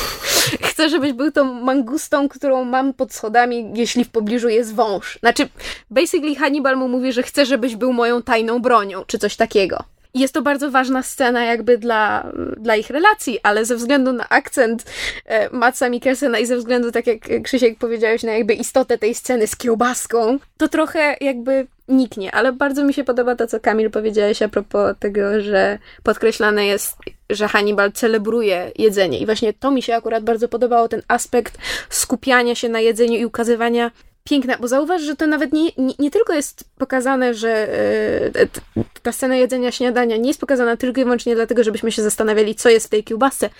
[0.70, 5.18] chcę, żebyś był tą mangustą, którą mam pod schodami, jeśli w pobliżu jest wąż.
[5.18, 5.48] Znaczy,
[5.90, 9.84] basically Hannibal mu mówi, że chce, żebyś był moją tajną bronią, czy coś takiego.
[10.14, 14.84] Jest to bardzo ważna scena jakby dla, dla ich relacji, ale ze względu na akcent
[15.26, 19.46] e, Matsa Mikkelsena i ze względu, tak jak Krzysiek powiedziałeś, na jakby istotę tej sceny
[19.46, 24.42] z kiełbaską, to trochę jakby niknie, ale bardzo mi się podoba to, co Kamil powiedziałeś
[24.42, 26.96] a propos tego, że podkreślane jest,
[27.30, 29.18] że Hannibal celebruje jedzenie.
[29.18, 33.24] I właśnie to mi się akurat bardzo podobało, ten aspekt skupiania się na jedzeniu i
[33.24, 33.90] ukazywania
[34.24, 37.50] piękna, bo zauważ, że to nawet nie, nie, nie tylko jest pokazane, że
[38.34, 38.46] e,
[39.02, 42.68] ta scena jedzenia śniadania nie jest pokazana tylko i wyłącznie dlatego, żebyśmy się zastanawiali, co
[42.68, 43.50] jest w tej kiełbasce,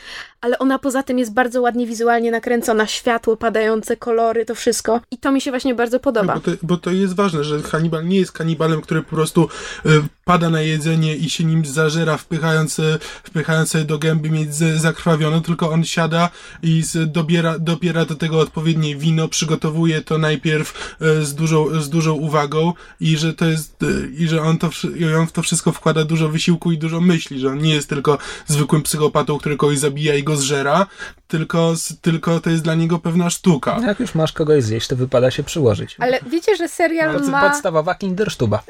[0.40, 5.00] ale ona poza tym jest bardzo ładnie wizualnie nakręcona, światło, padające kolory, to wszystko.
[5.10, 6.34] I to mi się właśnie bardzo podoba.
[6.34, 9.48] No, bo, to, bo to jest ważne, że Hannibal nie jest kanibalem, który po prostu
[9.86, 9.88] y,
[10.30, 12.80] pada na jedzenie i się nim zażera, wpychając,
[13.22, 16.30] wpychając sobie do gęby mieć zakrwawione, tylko on siada
[16.62, 22.12] i dobiera, dobiera do tego odpowiednie wino, przygotowuje to najpierw e, z dużą, z dużą
[22.12, 23.86] uwagą i że to jest, e,
[24.18, 27.40] i że on to, i on w to wszystko wkłada dużo wysiłku i dużo myśli,
[27.40, 30.86] że on nie jest tylko zwykłym psychopatą, który kogoś zabija i go zżera,
[31.30, 33.80] tylko, tylko to jest dla niego pewna sztuka.
[33.86, 35.96] Jak już masz kogoś zjeść, to wypada się przyłożyć.
[35.98, 37.48] Ale wiecie, że serial no, ma...
[37.48, 38.62] Podstawowa kindersztuba.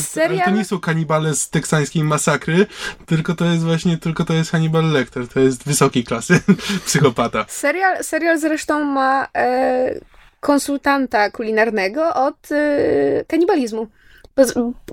[0.00, 0.40] Serial...
[0.40, 2.66] Ale to nie są kanibale z teksańskiej masakry,
[3.06, 6.40] tylko to jest właśnie, tylko to jest Hannibal Lecter, to jest wysokiej klasy
[6.86, 7.44] psychopata.
[7.48, 10.00] Serial, serial zresztą ma e,
[10.40, 13.86] konsultanta kulinarnego od e, kanibalizmu.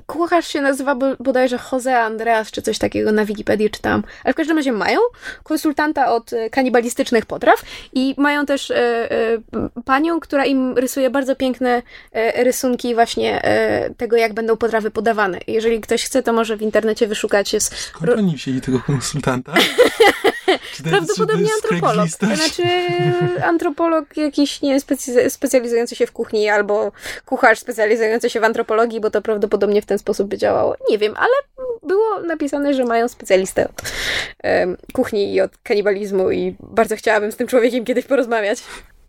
[0.06, 4.04] Kucharz się nazywa bodajże Jose Andreas, czy coś takiego na Wikipedii czytam.
[4.24, 5.00] Ale w każdym razie mają
[5.44, 7.64] konsultanta od e, kanibalistycznych potraw
[7.94, 9.38] i mają też e, e,
[9.86, 11.82] panią, która im rysuje bardzo piękne
[12.36, 13.42] rysunki właśnie
[13.98, 15.40] tego, jak będą potrawy podawane.
[15.48, 17.54] Jeżeli ktoś chce, to może w internecie wyszukać.
[17.54, 17.76] Jest...
[17.76, 19.54] Skąd oni wzięli tego konsultanta?
[20.84, 22.10] Prawdopodobnie antropolog.
[22.10, 22.64] Znaczy
[23.44, 24.80] antropolog jakiś nie
[25.30, 26.92] specjalizujący się w kuchni albo
[27.26, 30.76] kucharz specjalizujący się w antropologii, bo to prawdopodobnie w ten sposób by działało.
[30.90, 31.34] Nie wiem, ale
[31.84, 33.82] było napisane, że mają specjalistę od
[34.44, 38.64] um, kuchni i od kanibalizmu i bardzo chciałabym z tym człowiekiem kiedyś porozmawiać.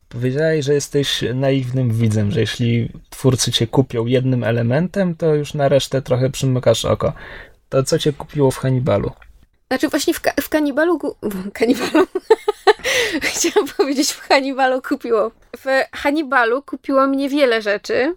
[0.08, 5.68] Powiedziałeś, że jesteś naiwnym widzem, że jeśli twórcy cię kupią jednym elementem, to już na
[5.68, 7.12] resztę trochę przymykasz oko.
[7.68, 9.10] To co cię kupiło w Hannibalu?
[9.72, 10.98] Znaczy właśnie w, ka w Kanibalu...
[11.52, 12.06] Kanibalu?
[13.34, 15.30] Chciałam powiedzieć w Hannibalu kupiło.
[15.56, 18.14] W Hannibalu kupiło mnie wiele rzeczy.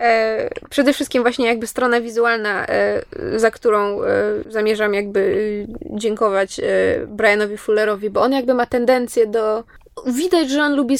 [0.00, 3.02] E, przede wszystkim właśnie jakby strona wizualna, e,
[3.38, 4.06] za którą e,
[4.48, 6.64] zamierzam jakby dziękować e,
[7.06, 9.64] Brianowi Fullerowi, bo on jakby ma tendencję do
[10.06, 10.96] widać, że on lubi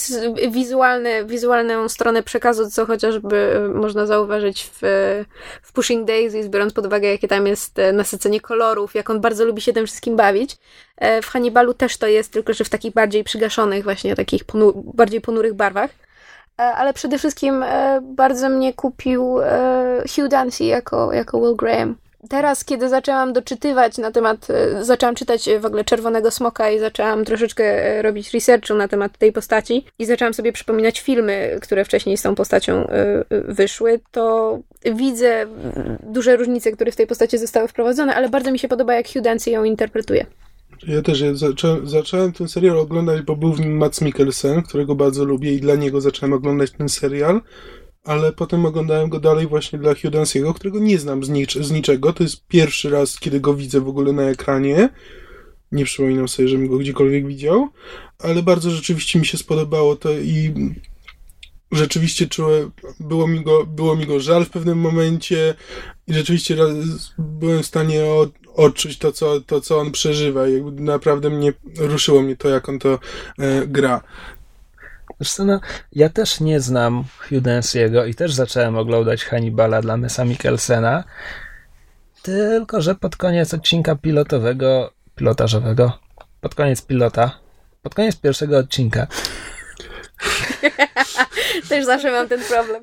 [0.51, 4.79] wizualne, wizualną stronę przekazu, co chociażby e, można zauważyć w,
[5.63, 9.45] w Pushing Daisies, biorąc pod uwagę, jakie tam jest e, nasycenie kolorów, jak on bardzo
[9.45, 10.57] lubi się tym wszystkim bawić.
[10.97, 14.73] E, w Hannibalu też to jest, tylko że w takich bardziej przygaszonych, właśnie takich ponu
[14.95, 15.91] bardziej ponurych barwach.
[16.57, 17.65] Ale przede wszystkim
[18.03, 19.39] bardzo mnie kupił
[20.17, 21.97] Hugh Dancy jako, jako Will Graham
[22.29, 27.25] teraz, kiedy zaczęłam doczytywać na temat, e, zaczęłam czytać w ogóle Czerwonego Smoka i zaczęłam
[27.25, 32.17] troszeczkę e, robić researchu na temat tej postaci i zaczęłam sobie przypominać filmy, które wcześniej
[32.17, 34.59] z tą postacią e, wyszły, to
[34.95, 35.47] widzę
[36.03, 39.23] duże różnice, które w tej postaci zostały wprowadzone, ale bardzo mi się podoba, jak Hugh
[39.23, 40.27] Dancy ją interpretuje.
[40.89, 44.95] Ja też ja zacząłem, zacząłem ten serial oglądać, bo był w nim Mats Mikkelsen, którego
[44.95, 47.41] bardzo lubię i dla niego zacząłem oglądać ten serial
[48.07, 52.13] ale potem oglądałem go dalej właśnie dla Hugh którego nie znam z, nic, z niczego.
[52.13, 54.89] To jest pierwszy raz, kiedy go widzę w ogóle na ekranie.
[55.73, 57.69] Nie przypominam sobie, żebym go gdziekolwiek widział,
[58.19, 60.53] ale bardzo rzeczywiście mi się spodobało to i
[61.73, 65.55] rzeczywiście czułem, było mi go, było mi go żal w pewnym momencie
[66.07, 66.57] i rzeczywiście
[67.19, 68.05] byłem w stanie
[68.55, 70.49] odczuć to, co, to, co on przeżywa.
[70.49, 72.99] I naprawdę mnie ruszyło mnie to, jak on to
[73.39, 74.03] e, gra.
[75.21, 75.61] Wiesz no,
[75.93, 81.05] ja też nie znam Hugh Dancy'ego i też zacząłem oglądać Hannibala dla Mesa Mikkelsena,
[82.23, 85.93] tylko że pod koniec odcinka pilotowego, pilotażowego,
[86.41, 87.31] pod koniec pilota,
[87.83, 89.07] pod koniec pierwszego odcinka
[91.69, 92.83] Też zawsze mam ten problem.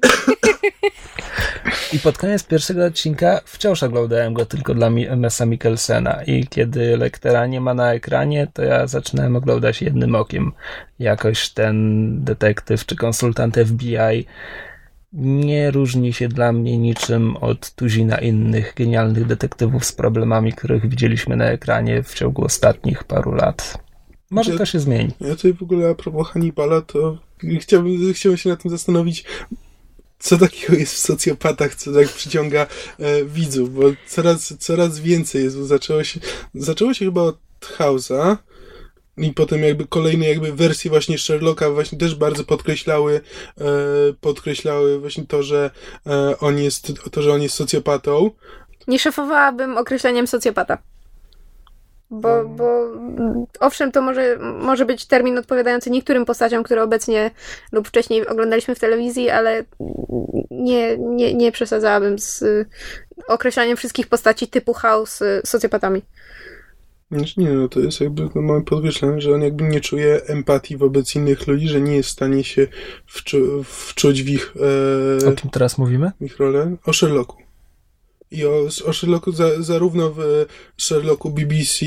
[1.94, 7.48] I pod koniec pierwszego odcinka wciąż oglądałem go tylko dla Messa Mikkelsena i kiedy Lektera
[7.48, 10.52] nie ma na ekranie, to ja zaczynałem oglądać jednym okiem.
[11.00, 14.26] Jakoś ten detektyw czy konsultant FBI
[15.14, 21.36] nie różni się dla mnie niczym od tuzina innych genialnych detektywów z problemami, których widzieliśmy
[21.36, 23.83] na ekranie w ciągu ostatnich paru lat.
[24.34, 25.12] Może ja, to się zmieni.
[25.22, 27.18] Ja tutaj w ogóle a propos Hannibala, to
[27.60, 29.24] chciałbym, chciałbym się nad tym zastanowić,
[30.20, 32.68] co takiego jest w socjopatach, co tak przyciąga
[33.00, 36.20] e, widzów, bo coraz, coraz więcej jest, bo zaczęło się,
[36.54, 37.38] zaczęło się chyba od
[37.78, 38.38] House'a,
[39.18, 43.22] i potem jakby kolejne jakby wersje właśnie Sherlocka właśnie też bardzo podkreślały
[43.62, 43.64] e,
[44.22, 45.72] podkreślały właśnie to, że
[46.08, 48.32] e, on jest to, że on jest socjopatą.
[48.88, 50.78] Nie szefowałabym określeniem socjopata.
[52.14, 52.92] Bo, bo
[53.60, 57.32] owszem, to może, może być termin odpowiadający niektórym postaciom, które obecnie
[57.72, 59.64] lub wcześniej oglądaliśmy w telewizji, ale
[60.52, 62.44] nie, nie, nie przesadzałabym z
[63.28, 66.02] określaniem wszystkich postaci typu House socjopatami.
[67.12, 68.64] Znaczy nie, no to jest jakby, no mamy
[69.22, 72.68] że on jakby nie czuje empatii wobec innych ludzi, że nie jest w stanie się
[73.06, 74.54] wczu wczuć w ich...
[75.24, 76.12] E, o kim teraz mówimy?
[76.22, 76.76] W ich rolę.
[76.86, 77.44] O Sherlocku
[78.34, 80.46] i o, o Sherlocku za, zarówno w
[80.78, 81.86] Sherlocku BBC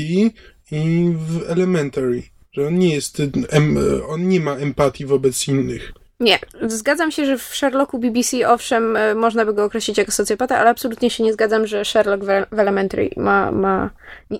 [0.71, 3.77] i w Elementary, że on nie jest, em,
[4.07, 5.93] on nie ma empatii wobec innych.
[6.19, 10.57] Nie, zgadzam się, że w Sherlocku BBC owszem e, można by go określić jako socjopata,
[10.57, 13.89] ale absolutnie się nie zgadzam, że Sherlock w Elementary ma, ma,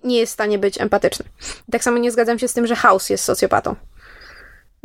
[0.04, 1.26] nie jest w stanie być empatyczny.
[1.72, 3.76] Tak samo nie zgadzam się z tym, że House jest socjopatą.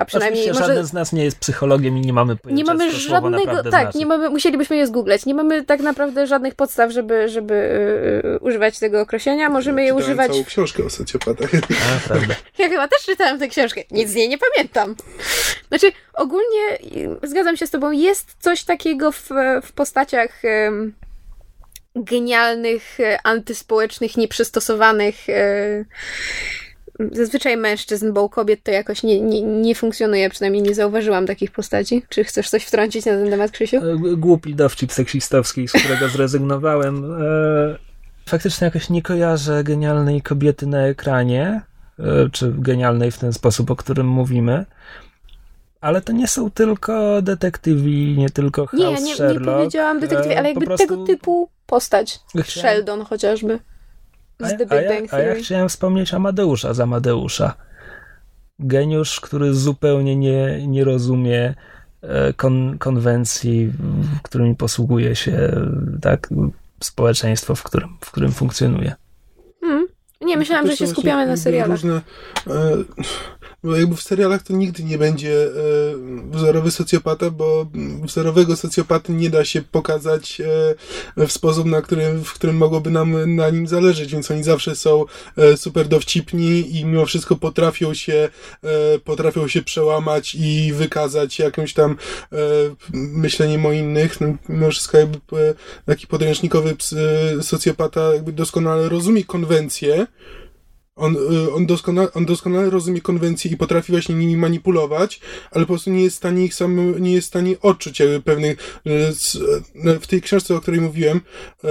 [0.03, 0.73] A przynajmniej Oczywiście może...
[0.73, 3.99] żaden z nas nie jest psychologiem i nie mamy pojęcia, nie mamy żadnego, tak, znaczy.
[3.99, 5.27] nie mamy, musielibyśmy je zgooglać.
[5.27, 7.55] Nie mamy tak naprawdę żadnych podstaw, żeby, żeby
[8.25, 9.49] yy, używać tego określenia.
[9.49, 10.31] Możemy je używać.
[10.33, 11.51] całą książkę o socjopatach.
[11.55, 12.35] A, prawda.
[12.59, 13.81] Ja chyba też czytałem tę książkę.
[13.91, 14.95] Nic z niej nie pamiętam.
[15.69, 16.79] Znaczy, ogólnie
[17.23, 19.29] zgadzam się z tobą, jest coś takiego w,
[19.63, 20.93] w postaciach yy,
[21.97, 25.85] genialnych, e, antyspołecznych, nieprzystosowanych yy,
[27.13, 31.51] zazwyczaj mężczyzn, bo u kobiet to jakoś nie, nie, nie funkcjonuje, przynajmniej nie zauważyłam takich
[31.51, 32.03] postaci.
[32.09, 33.77] Czy chcesz coś wtrącić na ten temat, Krzysiu?
[33.77, 37.05] E, głupi dowcip seksistowski, z którego zrezygnowałem.
[37.23, 37.79] E,
[38.29, 41.63] faktycznie jakoś nie kojarzę genialnej kobiety na ekranie,
[41.99, 44.67] e, czy genialnej w ten sposób, o którym mówimy.
[45.81, 49.47] Ale to nie są tylko detektywi, nie tylko House Nie, nie, Sherlock.
[49.47, 50.87] nie powiedziałam detektywi, ale jakby prostu...
[50.87, 52.21] tego typu postać.
[52.29, 52.45] Chciałem...
[52.47, 53.59] Sheldon chociażby.
[54.43, 55.25] Z The Big a, Bang Theory.
[55.25, 57.55] A ja chciałem wspomnieć Amadeusza z Amadeusza.
[58.59, 61.55] Geniusz, który zupełnie nie, nie rozumie
[62.03, 63.73] e, kon, konwencji,
[64.23, 65.53] którymi posługuje się
[66.01, 66.29] tak,
[66.85, 68.95] społeczeństwo, w którym, w którym funkcjonuje.
[69.61, 69.87] Hmm.
[70.21, 71.71] Nie, myślałam, że się skupiamy na serialach.
[71.71, 72.01] Różne,
[72.47, 72.77] e,
[73.65, 75.51] bo jakby w serialach to nigdy nie będzie e,
[76.31, 77.67] wzorowy socjopata, bo
[78.03, 80.41] wzorowego socjopaty nie da się pokazać
[81.17, 84.77] e, w sposób, na którym, w którym mogłoby nam na nim zależeć, więc oni zawsze
[84.77, 85.05] są
[85.37, 88.29] e, super dowcipni i mimo wszystko potrafią się,
[89.05, 91.97] potrafią się przełamać i wykazać jakimś tam
[92.93, 94.21] myśleniem o innych.
[94.21, 95.19] No, mimo wszystko jakby
[95.87, 96.77] taki podręcznikowy
[97.43, 100.07] socjopata jakby doskonale rozumie konwencje,
[100.97, 105.21] on, y, on, doskonale, on doskonale rozumie konwencje i potrafi właśnie nimi manipulować,
[105.51, 108.21] ale po prostu nie jest w stanie ich sam, nie jest w stanie odczuć jakby
[108.21, 111.21] pewnych, y, w tej książce, o której mówiłem.
[111.65, 111.69] Y,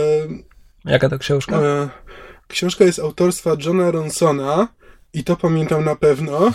[0.85, 1.59] Jaka to książka?
[2.47, 4.67] Książka jest autorstwa Johna Ronsona
[5.13, 6.39] i to pamiętam na pewno.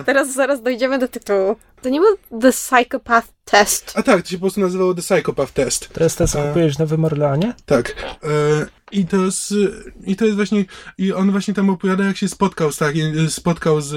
[0.00, 1.56] A teraz zaraz dojdziemy do tytułu.
[1.82, 3.92] To nie był The Psychopath Test.
[3.94, 5.88] A tak, to się po prostu nazywało The Psychopath Test.
[5.92, 7.54] To jest to, co kupujesz w Nowym Orleanie?
[7.66, 7.94] Tak.
[8.92, 9.54] I to jest,
[10.04, 10.64] i to jest właśnie,
[10.98, 13.88] i on właśnie tam opowiada, jak się spotkał z takim, spotkał z,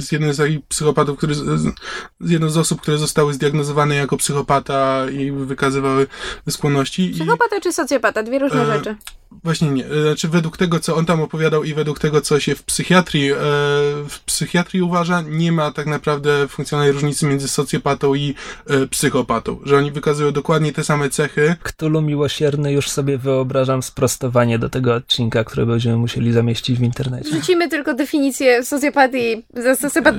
[0.00, 5.10] z jednym z takich psychopatów, który, z jedną z osób, które zostały zdiagnozowane jako psychopata
[5.10, 6.06] i wykazywały
[6.50, 7.10] skłonności.
[7.14, 8.22] Psychopata I, czy socjopata?
[8.22, 8.96] Dwie różne e, rzeczy.
[9.44, 9.84] Właśnie nie.
[10.06, 13.36] Znaczy, według tego, co on tam opowiadał i według tego, co się w psychiatrii, e,
[14.08, 18.34] w psychiatrii uważa, nie ma tak naprawdę funkcjonalnej różnicy między socjopatą i
[18.66, 19.58] e, psychopatą.
[19.64, 21.56] Że oni wykazują dokładnie te same cechy.
[21.62, 27.30] Ktulu miłosierny już sobie wyobrażam sprostowanie do tego odcinka, które będziemy musieli zamieścić w internecie.
[27.30, 29.44] Rzucimy tylko definicję socjopatii.
[29.80, 30.14] Socjopat...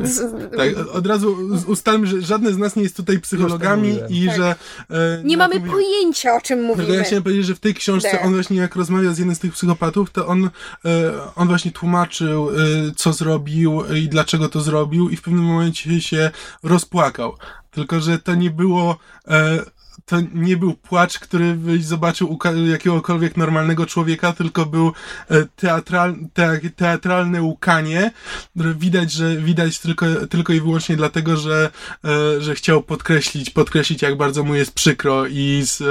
[0.57, 4.35] Tak, od razu ustalmy, że żadne z nas nie jest tutaj psychologami i tak.
[4.35, 4.55] że...
[4.91, 6.95] E, nie mamy pojęcia, o czym mówimy.
[6.95, 9.53] Ja chciałem powiedzieć, że w tej książce on właśnie jak rozmawia z jednym z tych
[9.53, 10.49] psychopatów, to on,
[10.85, 12.53] e, on właśnie tłumaczył, e,
[12.95, 16.14] co zrobił i dlaczego to zrobił i w pewnym momencie się
[16.63, 17.37] rozpłakał.
[17.71, 18.97] Tylko, że to nie było
[19.27, 19.59] e,
[20.05, 24.91] to nie był płacz, który byś zobaczył u jakiegokolwiek normalnego człowieka, tylko był
[25.55, 28.11] teatral, te, teatralne łukanie,
[28.49, 31.69] które widać, że widać tylko, tylko i wyłącznie dlatego, że,
[32.39, 35.81] że chciał podkreślić, podkreślić, jak bardzo mu jest przykro i z,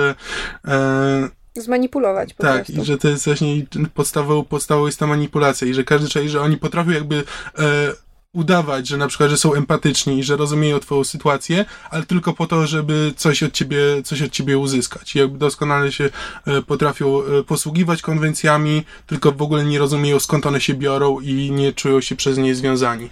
[0.65, 2.83] e, zmanipulować po tak, prostu.
[2.83, 6.41] i że to jest właśnie podstawą, podstawą jest ta manipulacja i że każdy czai, że
[6.41, 7.17] oni potrafią jakby
[7.59, 7.93] e,
[8.35, 12.47] udawać, że na przykład, że są empatyczni i że rozumieją twoją sytuację, ale tylko po
[12.47, 15.15] to, żeby coś od ciebie, coś od ciebie uzyskać.
[15.15, 16.11] Jakby doskonale się
[16.47, 21.51] e, potrafią e, posługiwać konwencjami, tylko w ogóle nie rozumieją skąd one się biorą i
[21.51, 23.09] nie czują się przez nie związani.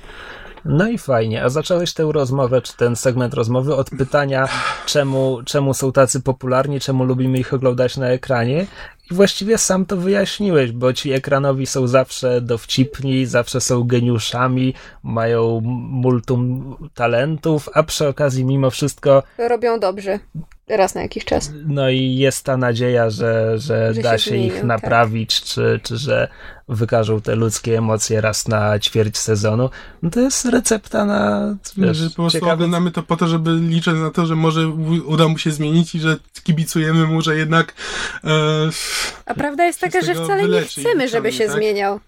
[0.65, 1.45] No i fajnie.
[1.45, 4.49] A zacząłeś tę rozmowę, czy ten segment rozmowy od pytania,
[4.87, 8.67] czemu, czemu są tacy popularni, czemu lubimy ich oglądać na ekranie.
[9.11, 15.61] I właściwie sam to wyjaśniłeś, bo ci ekranowi są zawsze dowcipni, zawsze są geniuszami, mają
[15.89, 19.23] multum talentów, a przy okazji mimo wszystko...
[19.39, 20.19] Robią dobrze
[20.77, 21.51] raz na jakiś czas.
[21.67, 24.65] No i jest ta nadzieja, że, że, że da się, zmienią, ich tak.
[24.65, 25.49] naprawić, tak.
[25.49, 26.29] czy, czy że
[26.69, 29.71] wykażą te ludzkie emocje raz na ćwierć sezonu.
[30.03, 32.53] No to jest recepta na wiesz, że po prostu ciekawe...
[32.53, 34.69] oglądamy to po to, żeby liczyć na to, że może
[35.07, 37.75] uda mu się zmienić i że kibicujemy mu, że jednak
[38.25, 38.29] e,
[39.27, 41.57] A prawda jest taka, że wcale nie chcemy, żeby się tak?
[41.57, 42.01] zmieniał.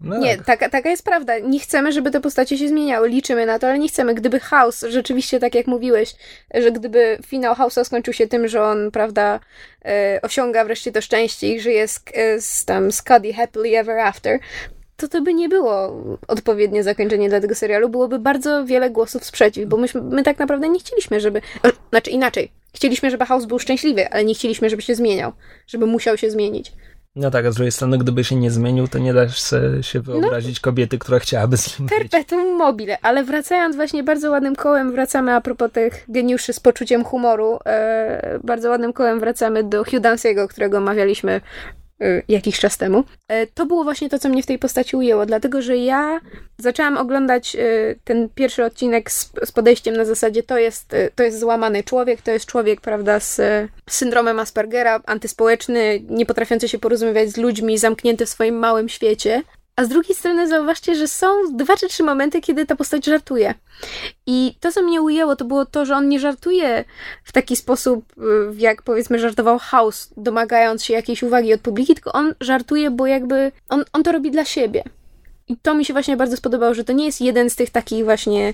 [0.00, 0.46] No nie, tak.
[0.46, 1.38] taka, taka jest prawda.
[1.38, 3.08] Nie chcemy, żeby te postacie się zmieniały.
[3.08, 4.14] Liczymy na to, ale nie chcemy.
[4.14, 6.14] Gdyby House, rzeczywiście tak jak mówiłeś,
[6.54, 9.40] że gdyby finał House'a skończył się tym, że on, prawda,
[9.84, 14.38] e, osiąga wreszcie to szczęście i żyje z, e, z tam Scuddy happily ever after,
[14.96, 17.88] to to by nie było odpowiednie zakończenie dla tego serialu.
[17.88, 21.40] Byłoby bardzo wiele głosów sprzeciw, bo myśmy, my tak naprawdę nie chcieliśmy, żeby.
[21.90, 22.52] Znaczy inaczej.
[22.74, 25.32] Chcieliśmy, żeby House był szczęśliwy, ale nie chcieliśmy, żeby się zmieniał,
[25.66, 26.72] żeby musiał się zmienić.
[27.18, 29.28] No tak, a z drugiej strony, gdyby się nie zmienił, to nie da
[29.82, 34.56] się wyobrazić no, kobiety, która chciałaby z nim Perpetuum mobile, ale wracając właśnie bardzo ładnym
[34.56, 39.84] kołem, wracamy a propos tych geniuszy z poczuciem humoru, e, bardzo ładnym kołem wracamy do
[39.84, 41.40] Hugh Dancy'ego, którego omawialiśmy
[42.28, 43.04] jakiś czas temu.
[43.28, 46.20] E, to było właśnie to, co mnie w tej postaci ujęło, dlatego że ja
[46.58, 51.22] zaczęłam oglądać y, ten pierwszy odcinek z, z podejściem na zasadzie to jest, y, to
[51.22, 53.40] jest złamany człowiek, to jest człowiek, prawda, z
[53.90, 59.42] syndromem Aspergera, antyspołeczny, nie potrafiący się porozumiewać z ludźmi, zamknięty w swoim małym świecie.
[59.78, 63.54] A z drugiej strony zauważcie, że są dwa czy trzy momenty, kiedy ta postać żartuje.
[64.26, 66.84] I to, co mnie ujęło, to było to, że on nie żartuje
[67.24, 68.22] w taki sposób, y,
[68.56, 73.52] jak powiedzmy żartował House, domagając się jakiejś uwagi od publiki, tylko on żartuje, bo jakby
[73.68, 74.84] on, on to robi dla siebie.
[75.48, 78.04] I to mi się właśnie bardzo spodobało, że to nie jest jeden z tych takich
[78.04, 78.48] właśnie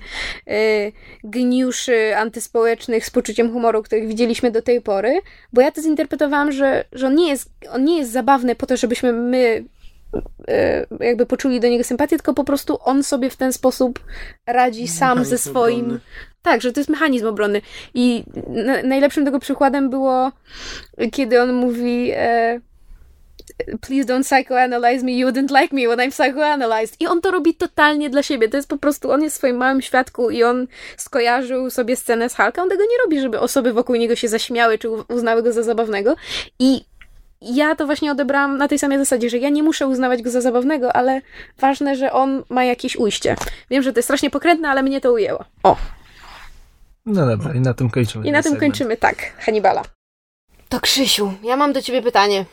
[0.49, 0.93] y,
[1.25, 5.21] gniuszy antyspołecznych z poczuciem humoru, których widzieliśmy do tej pory,
[5.53, 8.77] bo ja to zinterpretowałam, że, że on, nie jest, on nie jest zabawny po to,
[8.77, 9.65] żebyśmy my
[11.01, 14.01] jakby poczuli do niego sympatię, tylko po prostu on sobie w ten sposób
[14.47, 15.81] radzi sam ze swoim.
[15.81, 16.01] Obronny.
[16.43, 17.63] Tak, że to jest mechanizm obronny.
[17.95, 20.33] I na, najlepszym tego przykładem było,
[21.13, 22.11] kiedy on mówi.
[22.15, 22.61] E,
[23.81, 27.01] Please don't psychoanalyze me, you wouldn't like me when I'm psychoanalyzed.
[27.01, 28.49] I on to robi totalnie dla siebie.
[28.49, 32.29] To jest po prostu, on jest w swoim małym świadku i on skojarzył sobie scenę
[32.29, 32.63] z Hulka.
[32.63, 36.17] On tego nie robi, żeby osoby wokół niego się zaśmiały czy uznały go za zabawnego.
[36.59, 36.85] I
[37.45, 40.41] ja to właśnie odebrałam na tej samej zasadzie, że ja nie muszę uznawać go za
[40.41, 41.21] zabawnego, ale
[41.59, 43.37] ważne, że on ma jakieś ujście.
[43.71, 45.45] Wiem, że to jest strasznie pokrętne, ale mnie to ujęło.
[45.63, 45.77] O.
[47.07, 48.27] No dobra, i na tym kończymy.
[48.27, 48.73] I na tym segment.
[48.73, 49.83] kończymy, tak, Hannibala.
[50.69, 52.45] To Krzysiu, ja mam do ciebie pytanie.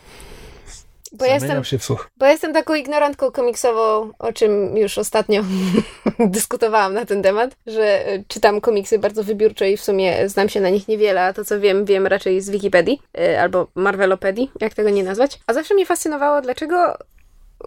[1.11, 2.09] Bo jestem, się wsłuch.
[2.17, 5.43] bo jestem taką ignorantką komiksową, o czym już ostatnio
[6.19, 10.61] dyskutowałam na ten temat, że e, czytam komiksy bardzo wybiórczo i w sumie znam się
[10.61, 14.73] na nich niewiele, a to co wiem, wiem raczej z Wikipedii e, albo Marvelopedii, jak
[14.73, 15.39] tego nie nazwać.
[15.47, 16.97] A zawsze mnie fascynowało, dlaczego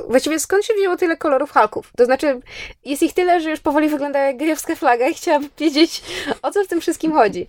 [0.08, 1.92] Właściwie skąd się wzięło tyle kolorów Hulków?
[1.96, 2.40] To znaczy,
[2.84, 6.02] jest ich tyle, że już powoli wyglądają jak gejowska flaga i chciałabym wiedzieć,
[6.42, 7.46] o co w tym wszystkim chodzi.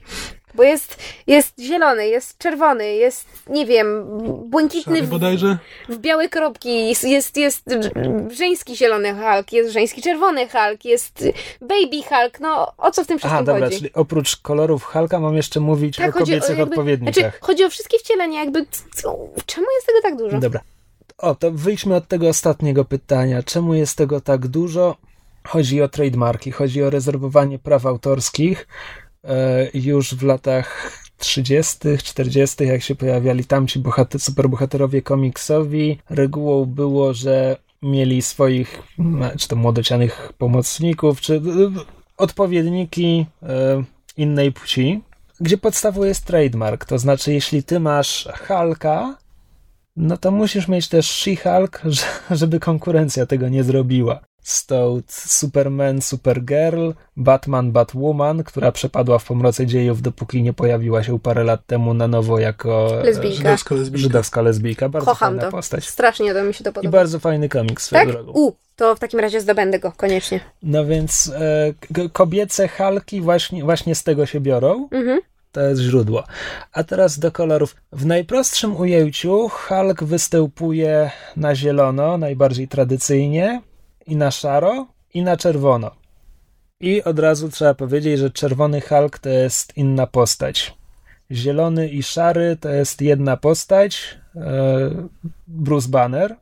[0.53, 4.05] Bo jest, jest zielony, jest czerwony, jest, nie wiem,
[4.49, 5.57] błękitny w, bodajże?
[5.89, 7.63] w białe kropki, jest, jest, jest
[8.31, 11.23] żeński zielony Hulk, jest żeński czerwony Hulk, jest
[11.61, 13.77] baby Hulk, no o co w tym wszystkim Aha, dobra, chodzi?
[13.77, 17.13] czyli oprócz kolorów Hulka mam jeszcze mówić tak, o kobiecych o, jakby, odpowiednikach.
[17.15, 18.65] Znaczy, chodzi o wszystkie wcielenia, jakby
[19.45, 20.39] czemu jest tego tak dużo?
[20.39, 20.59] Dobra.
[21.17, 23.43] O, to wyjdźmy od tego ostatniego pytania.
[23.43, 24.97] Czemu jest tego tak dużo?
[25.47, 28.67] Chodzi o trademarki, chodzi o rezerwowanie praw autorskich.
[29.23, 37.13] E, już w latach 30., 40., jak się pojawiali tamci bohater, superbohaterowie komiksowi, regułą było,
[37.13, 38.81] że mieli swoich,
[39.39, 41.41] czy to młodocianych pomocników, czy e,
[42.17, 43.83] odpowiedniki e,
[44.17, 45.01] innej płci,
[45.39, 46.85] gdzie podstawą jest trademark.
[46.85, 49.17] To znaczy, jeśli ty masz Halka,
[49.95, 51.79] no to musisz mieć też She-Hulk,
[52.41, 54.19] żeby konkurencja tego nie zrobiła.
[54.45, 61.43] Stout Superman, Supergirl, Batman, Batwoman, która przepadła w pomroce dziejów, dopóki nie pojawiła się parę
[61.43, 63.37] lat temu na nowo jako e, lesbijka.
[63.37, 64.03] Żydowska lesbijka.
[64.03, 64.89] Żydowska lesbijka.
[64.89, 65.51] Bardzo Kocham fajna to.
[65.51, 65.89] postać.
[65.89, 66.89] Strasznie to mi się to podoba.
[66.89, 68.11] I bardzo fajny komiks swoją tak?
[68.11, 68.31] drogą.
[68.31, 70.39] U, to w takim razie zdobędę go, koniecznie.
[70.63, 74.87] No więc e, kobiece halki właśnie, właśnie z tego się biorą.
[74.91, 75.19] Mhm.
[75.55, 76.23] To jest źródło.
[76.71, 77.75] A teraz do kolorów.
[77.91, 83.61] W najprostszym ujęciu Hulk występuje na zielono, najbardziej tradycyjnie,
[84.05, 85.91] i na szaro, i na czerwono.
[86.79, 90.77] I od razu trzeba powiedzieć, że czerwony Hulk to jest inna postać.
[91.31, 94.41] Zielony i szary to jest jedna postać, e,
[95.47, 96.35] Bruce Banner,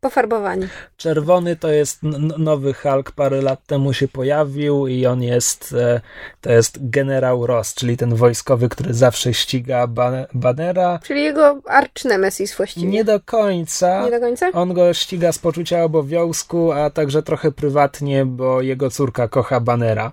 [0.00, 0.66] Pofarbowani.
[0.96, 2.02] Czerwony to jest
[2.38, 6.00] nowy Hulk, parę lat temu się pojawił i on jest, e,
[6.40, 9.86] to jest generał Ross, czyli ten wojskowy, który zawsze ściga
[10.34, 10.98] Bannera.
[11.04, 12.88] Czyli jego arch nemesis właściwie.
[12.88, 14.04] Nie do końca.
[14.04, 14.50] Nie do końca?
[14.52, 20.12] On go ściga z poczucia obowiązku, a także trochę prywatnie, bo jego córka kocha Bannera.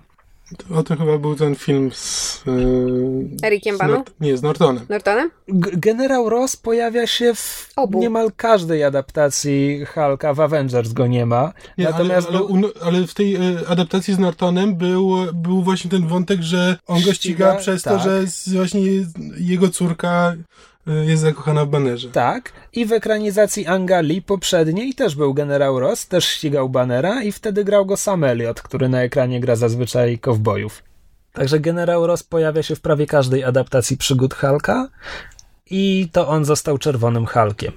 [0.74, 2.42] O tym chyba był ten film z...
[2.46, 4.04] Yy, Erikiem Banu?
[4.20, 4.86] nie, z Nortonem.
[4.88, 5.30] Nortonem?
[5.48, 8.00] G Generał Ross pojawia się w Obu.
[8.00, 11.52] niemal każdej adaptacji Hulka, w Avengers go nie ma.
[11.78, 12.70] Nie, Natomiast ale, ale, był...
[12.82, 17.00] ale, w tej e, adaptacji z Nortonem był, był właśnie ten wątek, że on go
[17.00, 17.94] ściga, ściga przez tak.
[17.94, 18.82] to, że właśnie
[19.38, 22.08] jego córka E, jest zakochana w banerze.
[22.10, 22.52] Tak.
[22.72, 27.86] I w ekranizacji Angali poprzedniej też był generał Ross, też ścigał banera i wtedy grał
[27.86, 30.82] go Sam Elliot, który na ekranie gra zazwyczaj kowbojów.
[31.32, 34.88] Także generał Ross pojawia się w prawie każdej adaptacji przygód Hulka
[35.70, 37.72] i to on został czerwonym Hulkiem.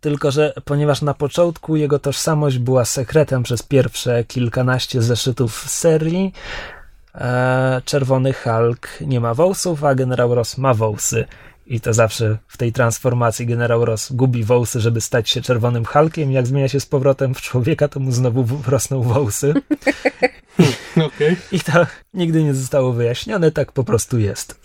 [0.00, 6.32] tylko że ponieważ na początku jego tożsamość była sekretem przez pierwsze kilkanaście zeszytów serii,
[7.14, 11.24] e, Czerwony Hulk nie ma wąsów, a Generał Ross ma wąsy.
[11.66, 16.32] I to zawsze w tej transformacji generał Ross gubi wąsy, żeby stać się czerwonym Hulkiem.
[16.32, 19.54] Jak zmienia się z powrotem w człowieka, to mu znowu rosną wąsy.
[20.96, 21.36] Okay.
[21.52, 24.60] I to nigdy nie zostało wyjaśnione, tak po prostu jest.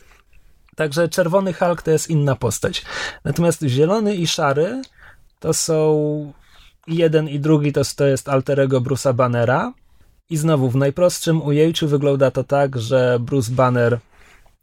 [0.75, 2.85] Także czerwony Hulk to jest inna postać.
[3.23, 4.81] Natomiast zielony i szary
[5.39, 6.33] to są
[6.87, 9.73] jeden i drugi to, to jest alterego Bruce'a Bannera.
[10.29, 13.99] I znowu w najprostszym ujęciu wygląda to tak, że Bruce Banner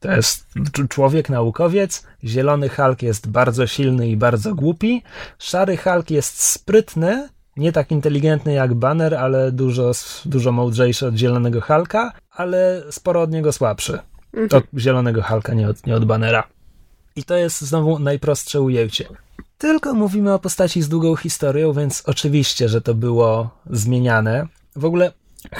[0.05, 0.47] to jest
[0.89, 2.07] człowiek, naukowiec.
[2.25, 5.03] Zielony Hulk jest bardzo silny i bardzo głupi.
[5.39, 9.93] Szary Hulk jest sprytny, nie tak inteligentny jak Banner, ale dużo,
[10.25, 13.99] dużo mądrzejszy od Zielonego Hulka, ale sporo od niego słabszy.
[14.35, 14.63] Mhm.
[14.63, 16.49] Od Zielonego Hulka, nie od, nie od Bannera.
[17.17, 19.05] I to jest znowu najprostsze ujęcie.
[19.59, 24.47] Tylko mówimy o postaci z długą historią, więc oczywiście, że to było zmieniane.
[24.77, 25.13] W ogóle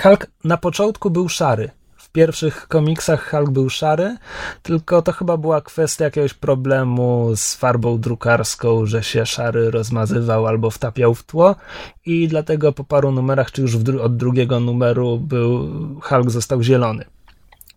[0.03, 1.71] Hulk na początku był szary
[2.15, 4.17] pierwszych komiksach Hulk był szary,
[4.63, 10.71] tylko to chyba była kwestia jakiegoś problemu z farbą drukarską, że się szary rozmazywał albo
[10.71, 11.57] wtapiał w tło
[12.07, 15.69] i dlatego po paru numerach, czy już dru od drugiego numeru był
[16.03, 17.05] Hulk został zielony.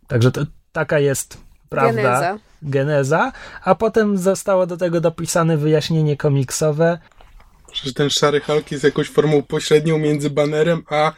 [0.07, 1.37] Także to, taka jest
[1.69, 2.01] prawda.
[2.01, 2.37] Geneza.
[2.61, 3.31] geneza.
[3.63, 6.99] A potem zostało do tego dopisane wyjaśnienie komiksowe,
[7.73, 11.11] że ten szary Hulk jest jakąś formą pośrednią między banerem a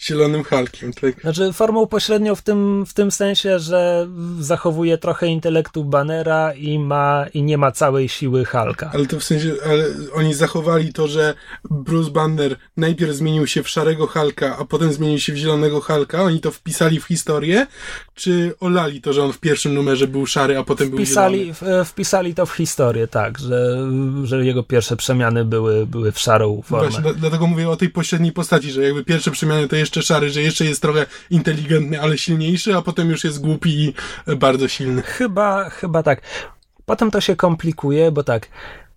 [0.00, 1.20] zielonym Hulkiem, tak?
[1.20, 4.08] Znaczy formą pośrednią w tym, w tym sensie, że
[4.40, 8.90] zachowuje trochę intelektu banera i ma i nie ma całej siły Hulka.
[8.94, 9.84] Ale to w sensie, ale
[10.14, 11.34] oni zachowali to, że
[11.70, 16.22] Bruce Banner najpierw zmienił się w szarego Hulka, a potem zmienił się w zielonego Hulka.
[16.22, 17.66] Oni to wpisali w historię,
[18.14, 21.84] czy olali to, że on w pierwszym numerze był szary, a potem wpisali, był zielony?
[21.84, 23.88] Wpisali to w historię, tak, że,
[24.24, 26.88] że jego pierwsze przemiany były, były w szarą formę.
[26.88, 30.42] Właśnie, dlatego mówię o tej pośredniej postaci, że jakby pierwsze przemiany to jeszcze szary, że
[30.42, 33.94] jeszcze jest trochę inteligentny, ale silniejszy, a potem już jest głupi
[34.26, 35.02] i bardzo silny.
[35.02, 36.22] Chyba, chyba tak.
[36.84, 38.48] Potem to się komplikuje, bo tak,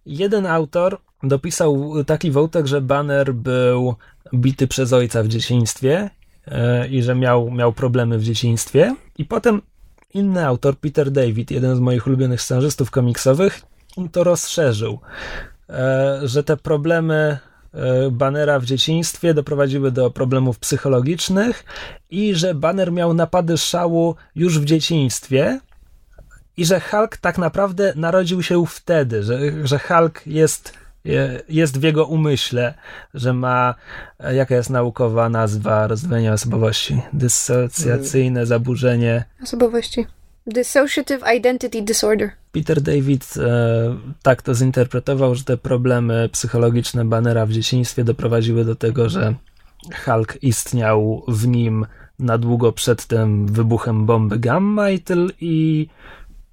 [0.06, 3.96] jeden autor dopisał taki wątek, że Banner był
[4.34, 6.10] bity przez ojca w dzieciństwie
[6.48, 8.96] yy, i że miał, miał problemy w dzieciństwie.
[9.18, 9.62] I potem
[10.14, 13.62] inny autor, Peter David, jeden z moich ulubionych scenarzystów komiksowych,
[14.12, 15.00] to rozszerzył.
[15.70, 17.38] E, że te problemy
[17.74, 21.64] e, Banera w dzieciństwie doprowadziły do problemów psychologicznych
[22.10, 25.60] i że Banner miał napady szału już w dzieciństwie
[26.58, 30.74] i że Hulk tak naprawdę narodził się wtedy, że, że Hulk jest,
[31.50, 32.74] jest w jego umyśle,
[33.14, 33.76] że ma,
[34.20, 37.02] e, jaka jest naukowa nazwa rozdwojenia osobowości?
[37.14, 40.08] Dysocjacyjne zaburzenie osobowości.
[40.48, 42.39] Dissociative Identity Disorder.
[42.52, 48.76] Peter David e, tak to zinterpretował, że te problemy psychologiczne Bannera w dzieciństwie doprowadziły do
[48.76, 49.36] tego, że
[50.06, 51.86] Hulk istniał w nim
[52.20, 55.88] na długo przed tym wybuchem bomby gamma i, tyl, i,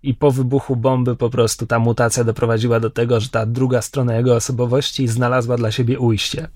[0.02, 4.14] i po wybuchu bomby po prostu ta mutacja doprowadziła do tego, że ta druga strona
[4.14, 6.48] jego osobowości znalazła dla siebie ujście.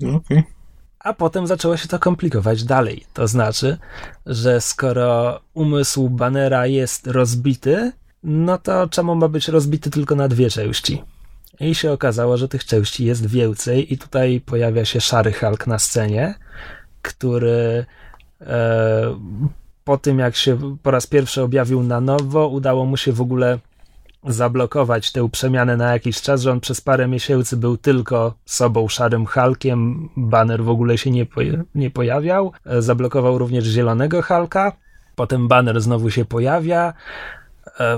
[0.00, 0.38] No, okej.
[0.38, 0.62] Okay
[1.04, 3.04] a potem zaczęło się to komplikować dalej.
[3.14, 3.78] To znaczy,
[4.26, 7.92] że skoro umysł Banera jest rozbity,
[8.22, 11.02] no to czemu ma być rozbity tylko na dwie części?
[11.60, 15.78] I się okazało, że tych części jest więcej, i tutaj pojawia się szary Hulk na
[15.78, 16.34] scenie,
[17.02, 17.86] który
[18.40, 19.16] e,
[19.84, 23.58] po tym, jak się po raz pierwszy objawił na nowo, udało mu się w ogóle
[24.26, 29.26] zablokować tę przemianę na jakiś czas, że on przez parę miesięcy był tylko sobą szarym
[29.26, 31.26] Hulkiem, banner w ogóle się nie,
[31.74, 34.72] nie pojawiał, e, zablokował również zielonego Hulka,
[35.16, 36.92] potem banner znowu się pojawia,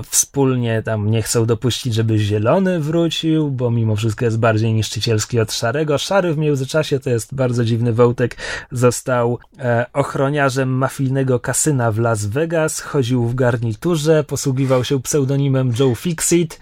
[0.09, 5.53] wspólnie tam nie chcą dopuścić, żeby zielony wrócił, bo mimo wszystko jest bardziej niszczycielski od
[5.53, 5.97] szarego.
[5.97, 8.37] Szary w międzyczasie to jest bardzo dziwny wątek.
[8.71, 15.95] Został e, ochroniarzem mafijnego kasyna w Las Vegas, chodził w garniturze, posługiwał się pseudonimem Joe
[15.95, 16.59] Fixit.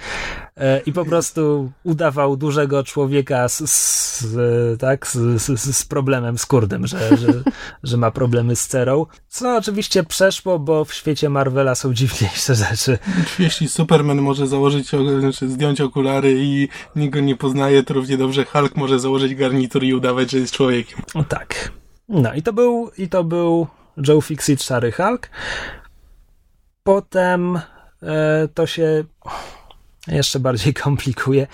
[0.57, 6.87] E, i po prostu udawał dużego człowieka z, z tak, z, z, z, problemem skórnym,
[6.87, 7.27] że, że,
[7.83, 12.97] że ma problemy z cerą, co oczywiście przeszło, bo w świecie Marvela są dziwniejsze rzeczy.
[13.39, 14.89] Jeśli Superman może założyć,
[15.19, 19.83] znaczy zdjąć okulary i nikt go nie poznaje, to równie dobrze Hulk może założyć garnitur
[19.83, 20.99] i udawać, że jest człowiekiem.
[21.29, 21.71] Tak.
[22.09, 23.67] No i to był, i to był
[24.07, 25.29] Joe Fixit Szary Hulk.
[26.83, 27.59] Potem
[28.03, 29.03] e, to się
[30.07, 31.47] jeszcze bardziej komplikuje.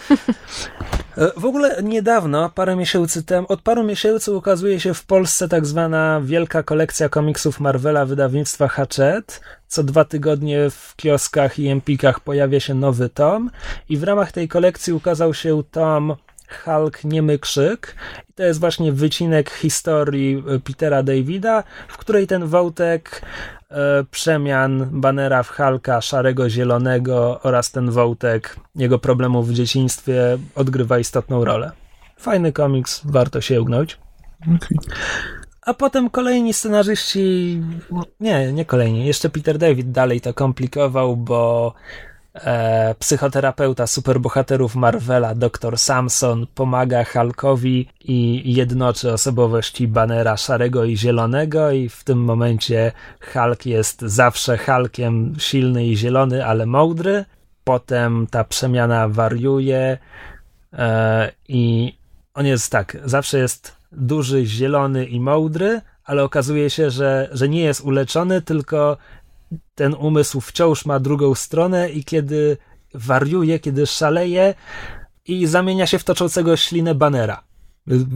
[1.17, 5.65] E, w ogóle niedawno, parę miesięcy temu, od paru miesięcy ukazuje się w Polsce tak
[5.65, 9.39] zwana wielka kolekcja komiksów Marvela wydawnictwa Hachette.
[9.67, 13.49] Co dwa tygodnie w kioskach i empikach pojawia się nowy tom
[13.89, 16.15] i w ramach tej kolekcji ukazał się tom
[16.63, 17.95] Hulk Niemy Krzyk.
[18.29, 23.21] I to jest właśnie wycinek historii e, Petera Davida, w której ten wątek
[24.11, 31.45] przemian Banera w Hulka szarego, zielonego oraz ten wątek jego problemów w dzieciństwie odgrywa istotną
[31.45, 31.71] rolę.
[32.17, 33.97] Fajny komiks, warto sięgnąć.
[34.41, 34.77] Okay.
[35.61, 37.61] A potem kolejni scenarzyści,
[38.19, 41.73] nie, nie kolejni, jeszcze Peter David dalej to komplikował, bo
[42.33, 51.71] e, psychoterapeuta superbohaterów Marvela, dr Samson, pomaga Hulkowi i jednoczy osobowości Banera szarego i zielonego
[51.71, 52.91] i w tym momencie
[53.33, 57.25] Hulk jest zawsze Hulkiem silny i zielony, ale mądry.
[57.63, 59.97] Potem ta przemiana wariuje
[60.73, 61.93] e, i
[62.33, 67.61] on jest tak, zawsze jest duży, zielony i mądry, ale okazuje się, że, że nie
[67.61, 68.97] jest uleczony, tylko
[69.75, 72.57] ten umysł wciąż ma drugą stronę i kiedy
[72.93, 74.53] wariuje, kiedy szaleje
[75.25, 77.48] i zamienia się w toczącego ślinę banera.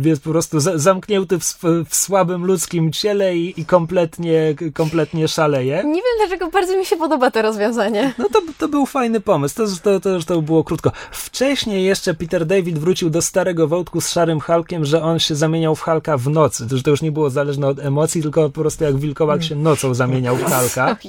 [0.01, 1.59] Jest po prostu zamknięty w,
[1.89, 5.76] w słabym ludzkim ciele i, i, kompletnie, kompletnie szaleje.
[5.76, 8.13] Nie wiem dlaczego bardzo mi się podoba to rozwiązanie.
[8.17, 10.91] No to, to był fajny pomysł, to, to, to, to było krótko.
[11.11, 15.76] Wcześniej jeszcze Peter David wrócił do starego wątku z Szarym Hulkiem, że on się zamieniał
[15.76, 18.84] w Hulka w nocy, że to już nie było zależne od emocji, tylko po prostu
[18.84, 20.95] jak wilkołak się nocą zamieniał w Hulka.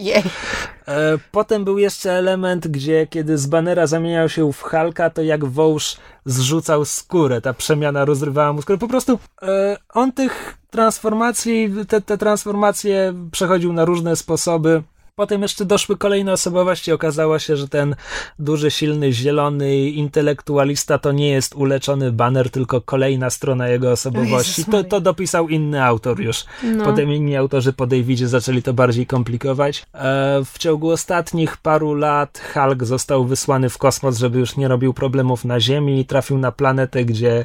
[0.88, 5.44] E, potem był jeszcze element, gdzie kiedy z Banera zamieniał się w Hulka, to jak
[5.44, 8.78] wąż zrzucał skórę, ta przemiana rozrywała mu skórę.
[8.78, 14.82] Po prostu e, on tych transformacji, te, te transformacje przechodził na różne sposoby.
[15.16, 16.92] Potem jeszcze doszły kolejne osobowości.
[16.92, 17.96] Okazało się, że ten
[18.38, 24.64] duży, silny, zielony intelektualista to nie jest uleczony baner, tylko kolejna strona jego osobowości.
[24.64, 26.44] To, to dopisał inny autor już.
[26.62, 26.84] No.
[26.84, 29.86] Potem inni autorzy po Davidzie zaczęli to bardziej komplikować.
[29.94, 34.94] E, w ciągu ostatnich paru lat Hulk został wysłany w kosmos, żeby już nie robił
[34.94, 37.44] problemów na Ziemi i trafił na planetę, gdzie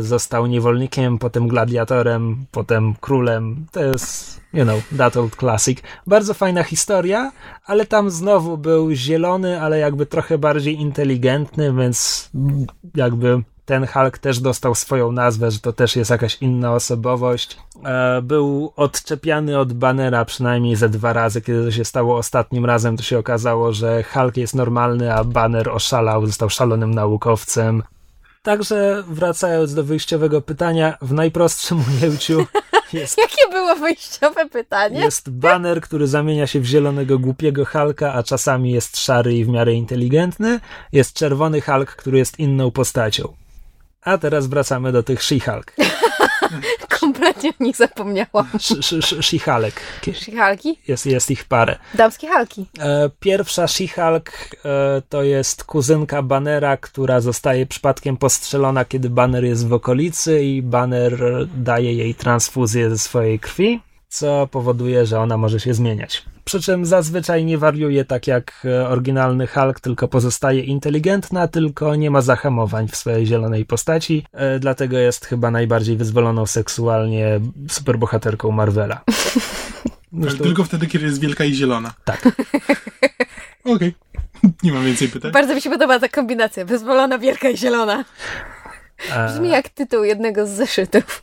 [0.00, 3.66] został niewolnikiem, potem gladiatorem, potem królem.
[3.72, 5.78] To jest, you know, that old classic.
[6.06, 7.32] Bardzo fajna historia,
[7.66, 12.30] ale tam znowu był zielony, ale jakby trochę bardziej inteligentny, więc
[12.94, 17.58] jakby ten Hulk też dostał swoją nazwę, że to też jest jakaś inna osobowość.
[17.84, 21.42] E, był odczepiany od Banera przynajmniej ze dwa razy.
[21.42, 25.68] Kiedy to się stało ostatnim razem, to się okazało, że Hulk jest normalny, a Banner
[25.68, 27.82] oszalał, został szalonym naukowcem.
[28.44, 32.46] Także wracając do wyjściowego pytania, w najprostszym ujęciu
[32.92, 33.18] jest...
[33.18, 35.00] Jakie było wyjściowe pytanie?
[35.00, 39.48] Jest baner, który zamienia się w zielonego głupiego Halka, a czasami jest szary i w
[39.48, 40.60] miarę inteligentny.
[40.92, 43.34] Jest czerwony Hulk, który jest inną postacią.
[44.02, 45.72] A teraz wracamy do tych She-Hulk.
[47.00, 48.46] Kompletnie o nich zapomniałam.
[49.20, 49.80] She-Hulk.
[50.02, 50.76] She-Hulki?
[50.88, 51.78] Jest, jest ich parę.
[51.94, 52.66] Damskie Hulki.
[52.78, 54.30] E, pierwsza She-Hulk
[54.64, 60.62] e, to jest kuzynka Bannera, która zostaje przypadkiem postrzelona, kiedy Banner jest w okolicy i
[60.62, 66.60] Banner daje jej transfuzję ze swojej krwi, co powoduje, że ona może się zmieniać przy
[66.60, 72.20] czym zazwyczaj nie wariuje tak jak e, oryginalny Hulk, tylko pozostaje inteligentna, tylko nie ma
[72.20, 79.00] zahamowań w swojej zielonej postaci, e, dlatego jest chyba najbardziej wyzwoloną seksualnie superbohaterką Marvela.
[80.20, 80.44] Zresztą...
[80.44, 81.94] Tylko wtedy, kiedy jest wielka i zielona.
[82.04, 82.26] Tak.
[83.64, 83.74] Okej.
[83.74, 83.92] Okay.
[84.62, 85.32] Nie mam więcej pytań.
[85.32, 86.64] Bardzo mi się podoba ta kombinacja.
[86.64, 88.04] Wyzwolona, wielka i zielona.
[89.28, 91.20] Brzmi jak tytuł jednego z zeszytów.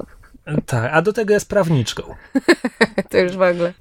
[0.66, 2.16] Tak, a do tego jest prawniczką.
[3.10, 3.74] to już w ogóle.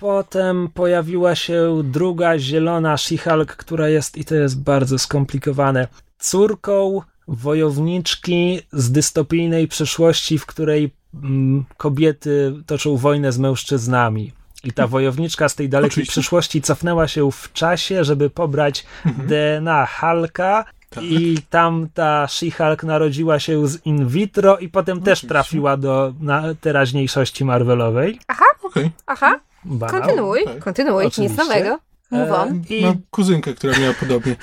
[0.00, 5.88] Potem pojawiła się druga zielona She-Hulk, która jest, i to jest bardzo skomplikowane,
[6.18, 14.32] córką wojowniczki z dystopijnej przeszłości, w której mm, kobiety toczą wojnę z mężczyznami.
[14.64, 16.12] I ta wojowniczka z tej dalekiej Oczywiście.
[16.12, 19.28] przyszłości cofnęła się w czasie, żeby pobrać mhm.
[19.28, 21.04] DNA Hulka tak.
[21.04, 26.54] I tam ta She-Hulk narodziła się z in vitro i potem też trafiła do na
[26.60, 28.20] teraźniejszości Marvelowej.
[28.28, 28.90] Aha, okay.
[29.06, 29.40] aha.
[29.64, 30.00] Banał.
[30.00, 30.58] Kontynuuj, tak.
[30.58, 31.22] kontynuuj, Oczywiście.
[31.22, 31.78] nic nowego.
[32.10, 32.48] Move on.
[32.48, 32.84] E, I...
[32.84, 34.36] Mam kuzynkę, która miała podobnie.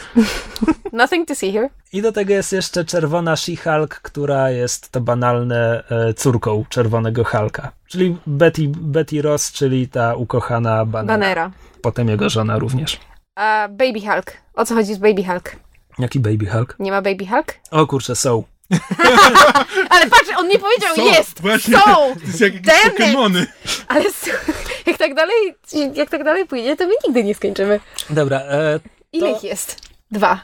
[0.93, 1.69] Nothing to see here.
[1.93, 7.71] I do tego jest jeszcze czerwona She-Hulk, która jest to banalne e, córką czerwonego Hulka.
[7.87, 11.17] Czyli Betty, Betty Ross, czyli ta ukochana Banera.
[11.17, 11.51] Banera.
[11.81, 12.99] Potem jego żona również.
[13.35, 14.31] A Baby Hulk.
[14.53, 15.55] O co chodzi z Baby Hulk?
[15.99, 16.75] Jaki Baby Hulk?
[16.79, 17.53] Nie ma Baby Hulk?
[17.71, 18.43] O kurczę, są.
[19.89, 21.41] Ale patrz, on nie powiedział są, jest!
[21.41, 21.83] Właśnie, są!
[21.85, 22.53] To jest jak
[22.91, 23.47] Pokemony.
[23.87, 24.05] Ale
[24.87, 25.35] jak tak dalej,
[25.93, 27.79] jak tak dalej pójdzie, to my nigdy nie skończymy.
[28.09, 28.39] Dobra.
[28.39, 28.89] E, to...
[29.11, 29.81] Ile ich jest?
[30.11, 30.39] Dwa.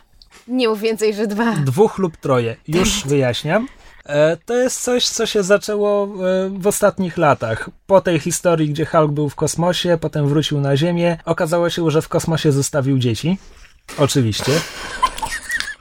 [0.48, 1.52] Nie mów więcej, że dwa.
[1.52, 2.56] Dwóch lub troje.
[2.68, 3.68] Już wyjaśniam.
[4.06, 6.10] E, to jest coś, co się zaczęło e,
[6.50, 7.70] w ostatnich latach.
[7.88, 12.02] Po tej historii, gdzie Hulk był w kosmosie, potem wrócił na Ziemię, okazało się, że
[12.02, 13.38] w kosmosie zostawił dzieci.
[13.98, 14.52] Oczywiście.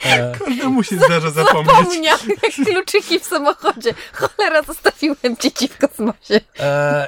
[0.05, 0.33] E...
[0.39, 1.77] Każdemu się zdarza zapomnieć.
[1.77, 3.95] Zapomniałem jak kluczyki w samochodzie.
[4.13, 6.41] Cholera, zostawiłem dzieci w kosmosie.
[6.61, 7.07] E...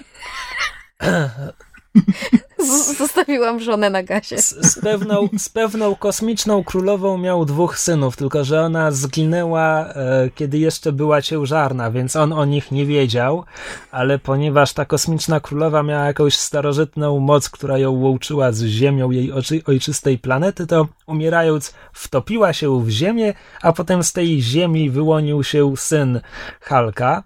[2.99, 4.43] Zostawiłam żonę na gazie.
[4.43, 10.31] Z, z, pewną, z pewną kosmiczną królową miał dwóch synów, tylko że ona zginęła, e,
[10.35, 13.45] kiedy jeszcze była ciężarna, więc on o nich nie wiedział,
[13.91, 19.33] ale ponieważ ta kosmiczna królowa miała jakąś starożytną moc, która ją łączyła z ziemią jej
[19.33, 25.45] oczy, ojczystej planety, to umierając wtopiła się w ziemię, a potem z tej ziemi wyłonił
[25.45, 26.21] się syn
[26.61, 27.23] Halka.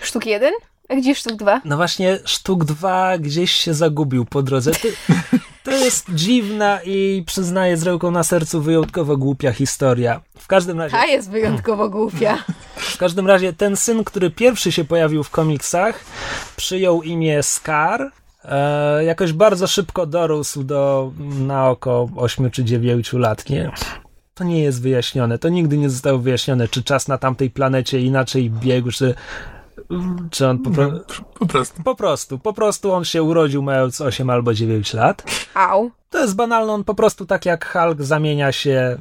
[0.00, 0.52] Sztuk jeden?
[0.90, 1.60] A gdzie sztuk dwa?
[1.64, 4.70] No właśnie, sztuk dwa gdzieś się zagubił po drodze.
[4.70, 4.88] To,
[5.64, 10.20] to jest dziwna i przyznaję z ręką na sercu wyjątkowo głupia historia.
[10.38, 10.96] W każdym razie.
[10.96, 12.44] Ta jest wyjątkowo głupia.
[12.76, 16.04] W każdym razie ten syn, który pierwszy się pojawił w komiksach,
[16.56, 18.12] przyjął imię Scar.
[18.44, 23.50] E, jakoś bardzo szybko dorósł do na oko 8 czy 9 lat.
[23.50, 23.70] Nie,
[24.34, 25.38] to nie jest wyjaśnione.
[25.38, 29.14] To nigdy nie zostało wyjaśnione, czy czas na tamtej planecie inaczej biegł, czy
[30.30, 30.90] czy on po, pro...
[30.90, 31.00] no,
[31.38, 31.82] po prostu.
[31.82, 35.22] Po prostu, po prostu on się urodził mając 8 albo 9 lat.
[35.54, 35.90] Au.
[36.10, 38.98] To jest banalne, on po prostu tak jak Hulk zamienia się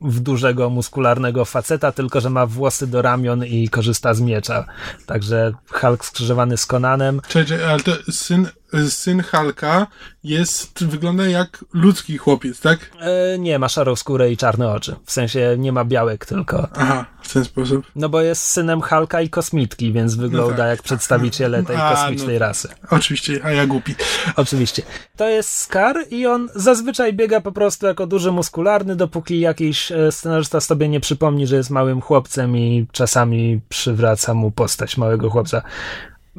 [0.00, 4.64] w dużego, muskularnego faceta, tylko że ma włosy do ramion i korzysta z miecza.
[5.06, 7.20] Także Hulk skrzyżowany z Konanem.
[7.28, 8.48] Cześć, ale to syn
[8.88, 9.86] syn Halka
[10.24, 12.90] jest, wygląda jak ludzki chłopiec, tak?
[13.00, 14.96] E, nie, ma szarą skórę i czarne oczy.
[15.04, 16.68] W sensie nie ma białek tylko.
[16.74, 17.86] Aha, w ten sposób.
[17.96, 20.68] No bo jest synem Halka i kosmitki, więc wygląda no tak.
[20.68, 22.68] jak przedstawiciele tej a, kosmicznej no, rasy.
[22.90, 23.94] Oczywiście, a ja głupi.
[24.36, 24.82] Oczywiście.
[25.16, 30.12] To jest Scar i on zazwyczaj biega po prostu jako duży muskularny, dopóki jakiś e,
[30.12, 35.62] scenarzysta sobie nie przypomni, że jest małym chłopcem i czasami przywraca mu postać małego chłopca.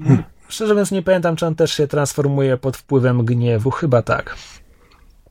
[0.03, 0.23] Hmm.
[0.49, 3.71] Szczerze mówiąc nie pamiętam, czy on też się transformuje pod wpływem gniewu.
[3.71, 4.35] Chyba tak.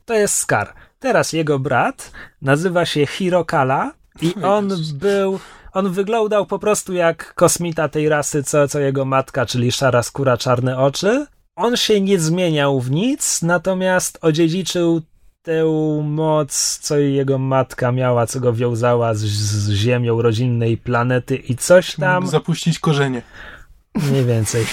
[0.05, 0.73] To jest Scar.
[0.99, 2.11] Teraz jego brat
[2.41, 5.39] nazywa się Hirokala i on był...
[5.73, 10.37] On wyglądał po prostu jak kosmita tej rasy, co, co jego matka, czyli szara skóra,
[10.37, 11.25] czarne oczy.
[11.55, 15.01] On się nie zmieniał w nic, natomiast odziedziczył
[15.43, 15.65] tę
[16.03, 21.95] moc, co jego matka miała, co go wiązała z, z ziemią rodzinnej planety i coś
[21.95, 22.27] tam.
[22.27, 23.21] Zapuścić korzenie.
[24.09, 24.65] Mniej więcej.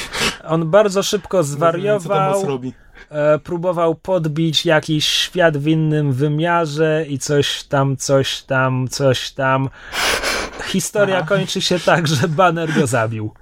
[0.45, 2.47] On bardzo szybko zwariował.
[3.11, 9.68] E, próbował podbić jakiś świat w innym wymiarze i coś tam, coś tam, coś tam.
[10.64, 11.27] Historia Aha.
[11.29, 13.35] kończy się tak, że Banner go zabił.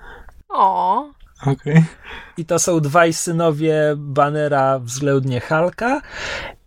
[0.48, 1.04] O.
[1.46, 1.84] Okay.
[2.36, 6.00] I to są dwaj synowie Bannera względnie Halka.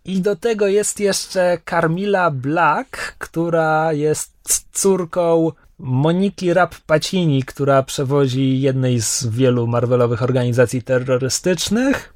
[0.04, 4.32] I do tego jest jeszcze Carmilla Black, która jest
[4.72, 12.14] córką Moniki Rapp-Pacini, która przewodzi jednej z wielu Marvelowych organizacji terrorystycznych.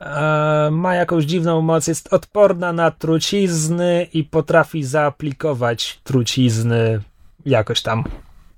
[0.00, 7.00] E, ma jakąś dziwną moc, jest odporna na trucizny i potrafi zaaplikować trucizny
[7.46, 8.04] jakoś tam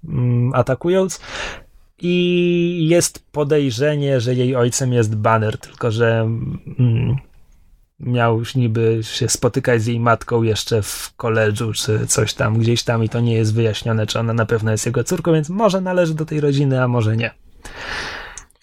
[0.09, 1.21] mm, atakując.
[1.99, 6.21] I jest podejrzenie, że jej ojcem jest Banner, tylko że
[6.79, 7.17] mm,
[8.03, 12.83] miał już niby się spotykać z jej matką jeszcze w koledżu, czy coś tam, gdzieś
[12.83, 15.81] tam i to nie jest wyjaśnione, czy ona na pewno jest jego córką, więc może
[15.81, 17.31] należy do tej rodziny, a może nie.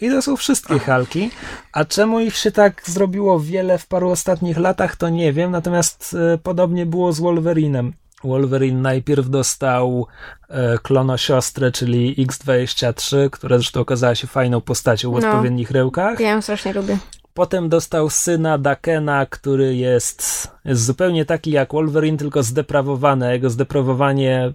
[0.02, 1.30] I to są wszystkie Halki.
[1.72, 5.52] A czemu ich się tak zrobiło wiele w paru ostatnich latach, to nie wiem.
[5.52, 7.94] Natomiast e, podobnie było z Wolverinem.
[8.24, 10.08] Wolverine najpierw dostał
[10.50, 16.20] e, klonosiostrę, czyli X23, która zresztą okazała się fajną postacią w no, odpowiednich rełkach.
[16.20, 16.98] Ja ją strasznie lubię.
[17.40, 23.32] Potem dostał syna Dakena, który jest, jest zupełnie taki jak Wolverine, tylko zdeprawowany.
[23.32, 24.54] Jego zdeprawowanie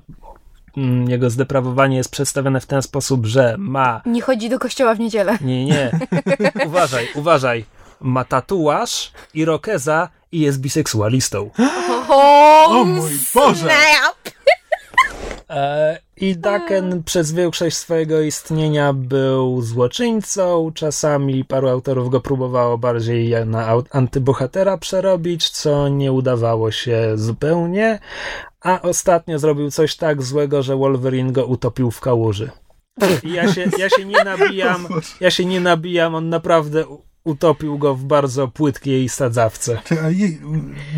[0.77, 4.03] mm, jego zdeprawowanie jest przedstawione w ten sposób, że ma.
[4.07, 5.39] Nie chodzi do kościoła w niedzielę.
[5.41, 5.99] Nie, nie.
[6.67, 7.65] uważaj, uważaj.
[8.01, 11.51] Ma tatuaż, irokeza i jest biseksualistą.
[12.09, 13.61] O, o mój Boże!
[13.61, 14.35] Snap.
[16.17, 20.73] I Daken przez większość swojego istnienia był złoczyńcą.
[20.75, 27.99] Czasami paru autorów go próbowało bardziej na antybohatera przerobić, co nie udawało się zupełnie.
[28.61, 32.51] A ostatnio zrobił coś tak złego, że Wolverine go utopił w kałuży.
[33.23, 34.87] I ja się, ja się nie nabijam,
[35.21, 36.85] ja się nie nabijam, on naprawdę
[37.25, 39.83] utopił go w bardzo płytkiej sadzawce.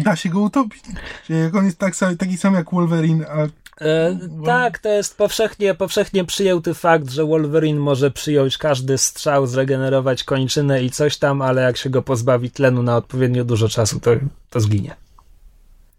[0.05, 0.85] Da się go utopić?
[1.29, 3.47] Jak on jest tak, taki sam jak Wolverine, a
[3.81, 10.25] E, tak, to jest powszechnie, powszechnie przyjęty fakt, że Wolverine może przyjąć każdy strzał, zregenerować
[10.25, 14.11] kończynę i coś tam, ale jak się go pozbawi tlenu na odpowiednio dużo czasu, to,
[14.51, 14.97] to zginie.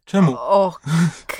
[0.06, 0.36] Czemu?
[0.38, 0.82] Okej.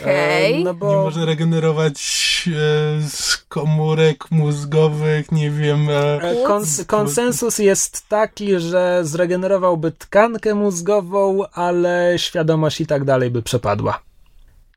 [0.02, 0.62] Okay.
[0.62, 0.90] E, no bo...
[0.90, 2.00] Nie może regenerować
[2.48, 5.90] e, z komórek mózgowych, nie wiem.
[5.90, 6.22] E...
[6.22, 13.44] e kons konsensus jest taki, że zregenerowałby tkankę mózgową, ale świadomość i tak dalej by
[13.44, 14.07] przepadła.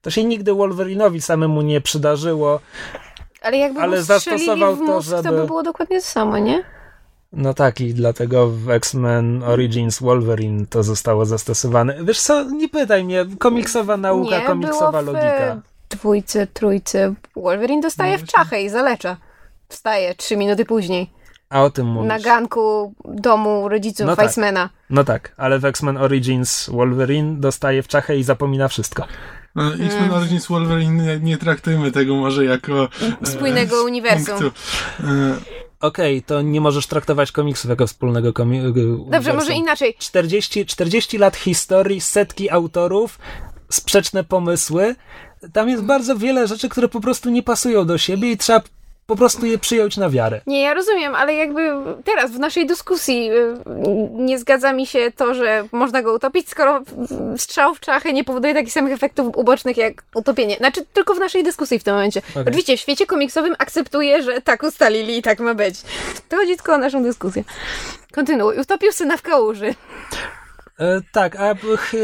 [0.02, 2.60] To się nigdy Wolverinowi samemu nie przydarzyło.
[3.42, 6.38] Ale jakby Ale ale zastosował w to, mózg, to, żeby- by było dokładnie to samo,
[6.38, 6.64] nie?
[7.32, 11.96] No tak, i dlatego w X-Men Origins Wolverine to zostało zastosowane.
[12.04, 15.60] Wiesz co, nie pytaj mnie, komiksowa nauka, nie, komiksowa było w logika.
[15.90, 17.14] dwójce, trójce.
[17.36, 19.16] Wolverine dostaje w czachę i zalecza.
[19.68, 21.10] Wstaje trzy minuty później.
[21.50, 22.08] A o tym mówisz.
[22.08, 24.24] Na ganku domu rodziców No tak.
[24.24, 24.70] Weissmana.
[24.90, 29.04] No tak, ale w X-Men Origins Wolverine dostaje w czachę i zapomina wszystko.
[29.54, 32.88] No, X-Men Origins Wolverine nie, nie traktujmy tego może jako
[33.22, 34.50] e, Spójnego uniwersum.
[35.04, 35.36] E,
[35.80, 39.94] Okej, to nie możesz traktować komiksów jako wspólnego komi- Dobrze, może inaczej.
[39.98, 43.18] 40, 40 lat historii, setki autorów,
[43.68, 44.94] sprzeczne pomysły.
[45.52, 48.60] Tam jest bardzo wiele rzeczy, które po prostu nie pasują do siebie i trzeba
[49.10, 50.40] po prostu je przyjąć na wiarę.
[50.46, 51.70] Nie, ja rozumiem, ale jakby
[52.04, 53.54] teraz w naszej dyskusji y,
[54.12, 56.82] nie zgadza mi się to, że można go utopić, skoro
[57.36, 60.56] strzał w czachę nie powoduje takich samych efektów ubocznych jak utopienie.
[60.56, 62.22] Znaczy, tylko w naszej dyskusji w tym momencie.
[62.30, 62.42] Okej.
[62.42, 65.74] Oczywiście w świecie komiksowym akceptuję, że tak ustalili i tak ma być.
[66.28, 67.44] To chodzi tylko o naszą dyskusję.
[68.12, 68.58] Kontynuuj.
[68.58, 69.74] Utopił syna w kałuży.
[70.80, 71.96] E, tak, a ch,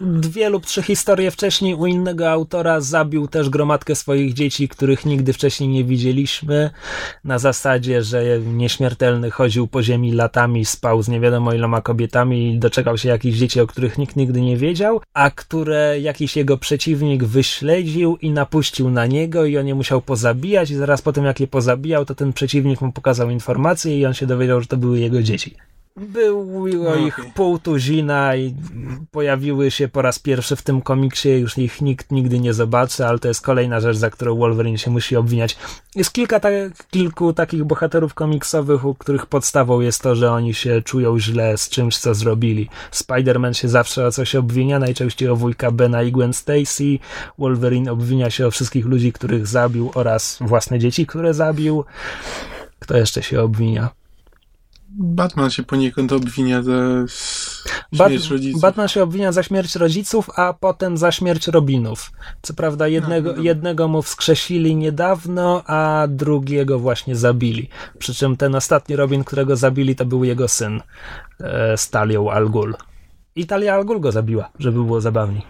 [0.00, 5.32] dwie lub trzy historie wcześniej u innego autora zabił też gromadkę swoich dzieci, których nigdy
[5.32, 6.70] wcześniej nie widzieliśmy,
[7.24, 12.58] na zasadzie, że nieśmiertelny chodził po ziemi latami, spał z nie wiadomo iloma kobietami i
[12.58, 17.24] doczekał się jakichś dzieci, o których nikt nigdy nie wiedział, a które jakiś jego przeciwnik
[17.24, 21.40] wyśledził i napuścił na niego i on je musiał pozabijać i zaraz po tym jak
[21.40, 24.98] je pozabijał, to ten przeciwnik mu pokazał informacje i on się dowiedział, że to były
[24.98, 25.56] jego dzieci.
[26.00, 28.54] Było No, ich pół tuzina i
[29.10, 33.18] pojawiły się po raz pierwszy w tym komiksie, już ich nikt nigdy nie zobaczy, ale
[33.18, 35.56] to jest kolejna rzecz, za którą Wolverine się musi obwiniać.
[35.94, 36.48] Jest kilka ta
[36.90, 41.68] kilku takich bohaterów komiksowych, u których podstawą jest to, że oni się czują źle z
[41.68, 42.68] czymś, co zrobili.
[42.92, 46.98] Spider-Man się zawsze o coś obwinia, najczęściej o wujka Bena i Gwen Stacy.
[47.38, 51.84] Wolverine obwinia się o wszystkich ludzi, których zabił oraz własne dzieci, które zabił.
[52.78, 53.97] Kto jeszcze się obwinia?
[54.90, 56.72] Batman się poniekąd obwinia za
[57.04, 58.62] s- Bat- śmierć rodziców.
[58.62, 62.10] Batman się obwinia za śmierć rodziców, a potem za śmierć Robinów.
[62.42, 63.42] Co prawda jednego, no dobra.
[63.48, 67.68] jednego mu wskrzesili niedawno, a drugiego właśnie zabili.
[67.98, 70.80] Przy czym ten ostatni Robin, którego zabili, to był jego syn,
[71.40, 72.74] e, Stalią Al Ghul.
[73.36, 75.42] I Talia Al Ghul go zabiła, żeby było zabawniej.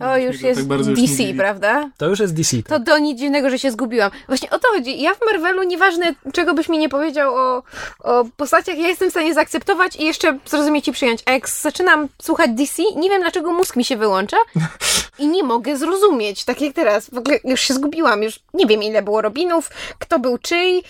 [0.00, 1.34] To już to jest tak już DC, dziwi.
[1.34, 1.90] prawda?
[1.96, 2.62] To już jest DC.
[2.62, 4.10] To do nic dziwnego, że się zgubiłam.
[4.26, 5.02] Właśnie o to chodzi.
[5.02, 7.62] Ja w Marvelu, nieważne czego byś mi nie powiedział o,
[7.98, 11.22] o postaciach, ja jestem w stanie zaakceptować i jeszcze zrozumieć i przyjąć.
[11.26, 14.36] A jak zaczynam słuchać DC, nie wiem dlaczego mózg mi się wyłącza
[15.18, 16.44] i nie mogę zrozumieć.
[16.44, 17.10] Tak jak teraz.
[17.10, 18.22] W ogóle już się zgubiłam.
[18.22, 20.82] Już nie wiem ile było Robinów, kto był czyj,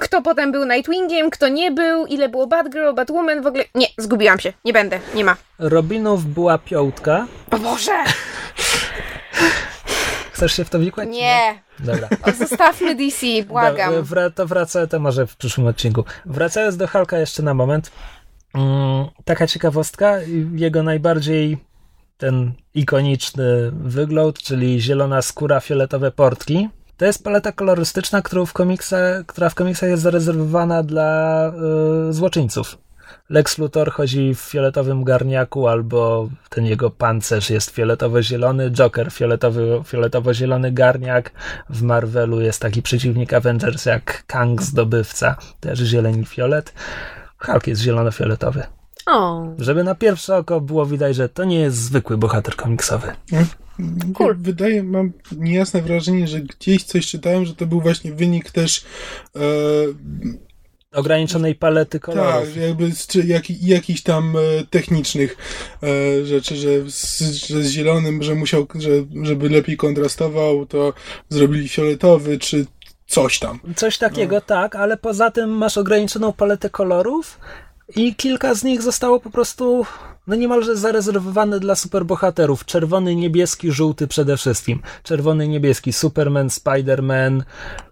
[0.00, 3.42] kto potem był Nightwingiem, kto nie był, ile było Batgirl, Batwoman.
[3.42, 4.52] W ogóle nie, zgubiłam się.
[4.64, 5.00] Nie będę.
[5.14, 5.36] Nie ma.
[5.58, 7.26] Robinów była piątka.
[7.50, 8.04] O Boże!
[10.32, 11.08] Chcesz się w to wikłać?
[11.08, 11.62] Nie.
[11.78, 12.08] Dobra.
[12.22, 13.92] O, zostawmy DC, błagam.
[14.04, 16.04] Do, to wracę, to może w przyszłym odcinku.
[16.26, 17.90] Wracając do Hulka jeszcze na moment.
[18.54, 20.16] Mm, taka ciekawostka,
[20.54, 21.58] jego najbardziej
[22.16, 26.68] ten ikoniczny wygląd, czyli zielona skóra, fioletowe portki.
[26.96, 31.52] To jest paleta kolorystyczna, którą w komiksach, która w komiksach jest zarezerwowana dla
[32.08, 32.78] y, złoczyńców.
[33.30, 40.72] Lex Luthor chodzi w fioletowym garniaku, albo ten jego pancerz jest fioletowo-zielony, Joker fioletowy, fioletowo-zielony
[40.72, 41.30] garniak.
[41.70, 46.72] W Marvelu jest taki przeciwnik Avengers jak Kang Zdobywca, też zieleń i fiolet.
[47.38, 48.62] Hulk jest zielono-fioletowy.
[49.06, 49.46] O.
[49.58, 53.12] Żeby na pierwsze oko było widać, że to nie jest zwykły bohater komiksowy.
[54.14, 54.36] Cool.
[54.36, 58.84] Wydaje, mam niejasne wrażenie, że gdzieś coś czytałem, że to był właśnie wynik też
[59.36, 59.40] e,
[60.92, 62.48] Ograniczonej palety kolorów.
[62.48, 65.36] tak, jakby z, czy jak, jakichś tam e, technicznych
[65.82, 68.90] e, rzeczy, że z, że z zielonym, że musiał, że,
[69.22, 70.92] żeby lepiej kontrastował, to
[71.28, 72.66] zrobili fioletowy, czy
[73.06, 73.60] coś tam.
[73.76, 77.40] Coś takiego, tak, ale poza tym masz ograniczoną paletę kolorów
[77.96, 79.86] i kilka z nich zostało po prostu
[80.28, 82.64] no niemalże zarezerwowane dla superbohaterów.
[82.64, 84.82] Czerwony, niebieski, żółty przede wszystkim.
[85.02, 87.42] Czerwony, niebieski Superman, Spider-Man,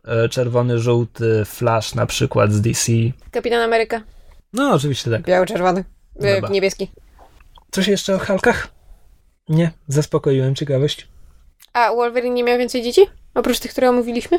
[0.04, 2.92] e, czerwony, żółty Flash na przykład z DC.
[3.30, 4.02] Kapitan Ameryka.
[4.52, 5.22] No oczywiście tak.
[5.22, 5.84] Biało-czerwony.
[6.22, 6.48] E, Chyba.
[6.48, 6.90] niebieski.
[7.70, 8.68] Coś jeszcze o Halkach?
[9.48, 11.08] Nie, zaspokoiłem ciekawość.
[11.72, 13.00] A Wolverine nie miał więcej dzieci?
[13.34, 14.38] Oprócz tych, które omówiliśmy?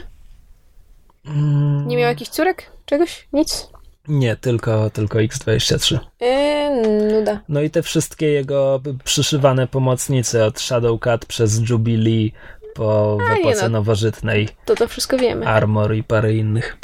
[1.25, 2.71] Mm, Nie miał jakichś córek?
[2.85, 3.27] Czegoś?
[3.33, 3.67] Nic?
[4.07, 5.99] Nie, tylko, tylko X23.
[6.19, 6.81] Eee,
[7.13, 7.39] nuda.
[7.49, 12.31] No i te wszystkie jego przyszywane pomocnice od Shadowcat przez Jubilee
[12.75, 13.69] po A, epoce no.
[13.69, 15.47] nowożytnej To to wszystko wiemy.
[15.47, 16.77] Armor i parę innych.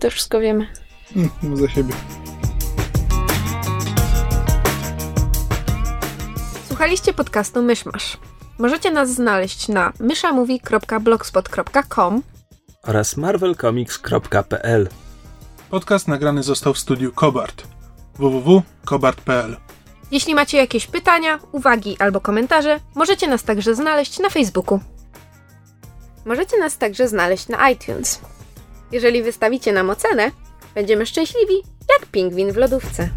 [0.00, 0.66] To wszystko wiemy.
[1.16, 1.94] Mm, mów za siebie.
[6.68, 8.16] Słuchaliście podcastu Myszmasz.
[8.58, 12.22] Możecie nas znaleźć na myszamovie.blogspot.com
[12.82, 14.88] oraz marvelcomics.pl.
[15.74, 17.66] Podcast nagrany został w studiu Kobart
[18.18, 19.56] www.kobart.pl.
[20.10, 24.80] Jeśli macie jakieś pytania, uwagi albo komentarze, możecie nas także znaleźć na Facebooku.
[26.24, 28.20] Możecie nas także znaleźć na iTunes.
[28.92, 30.30] Jeżeli wystawicie nam ocenę,
[30.74, 31.54] będziemy szczęśliwi
[31.88, 33.10] jak pingwin w lodówce.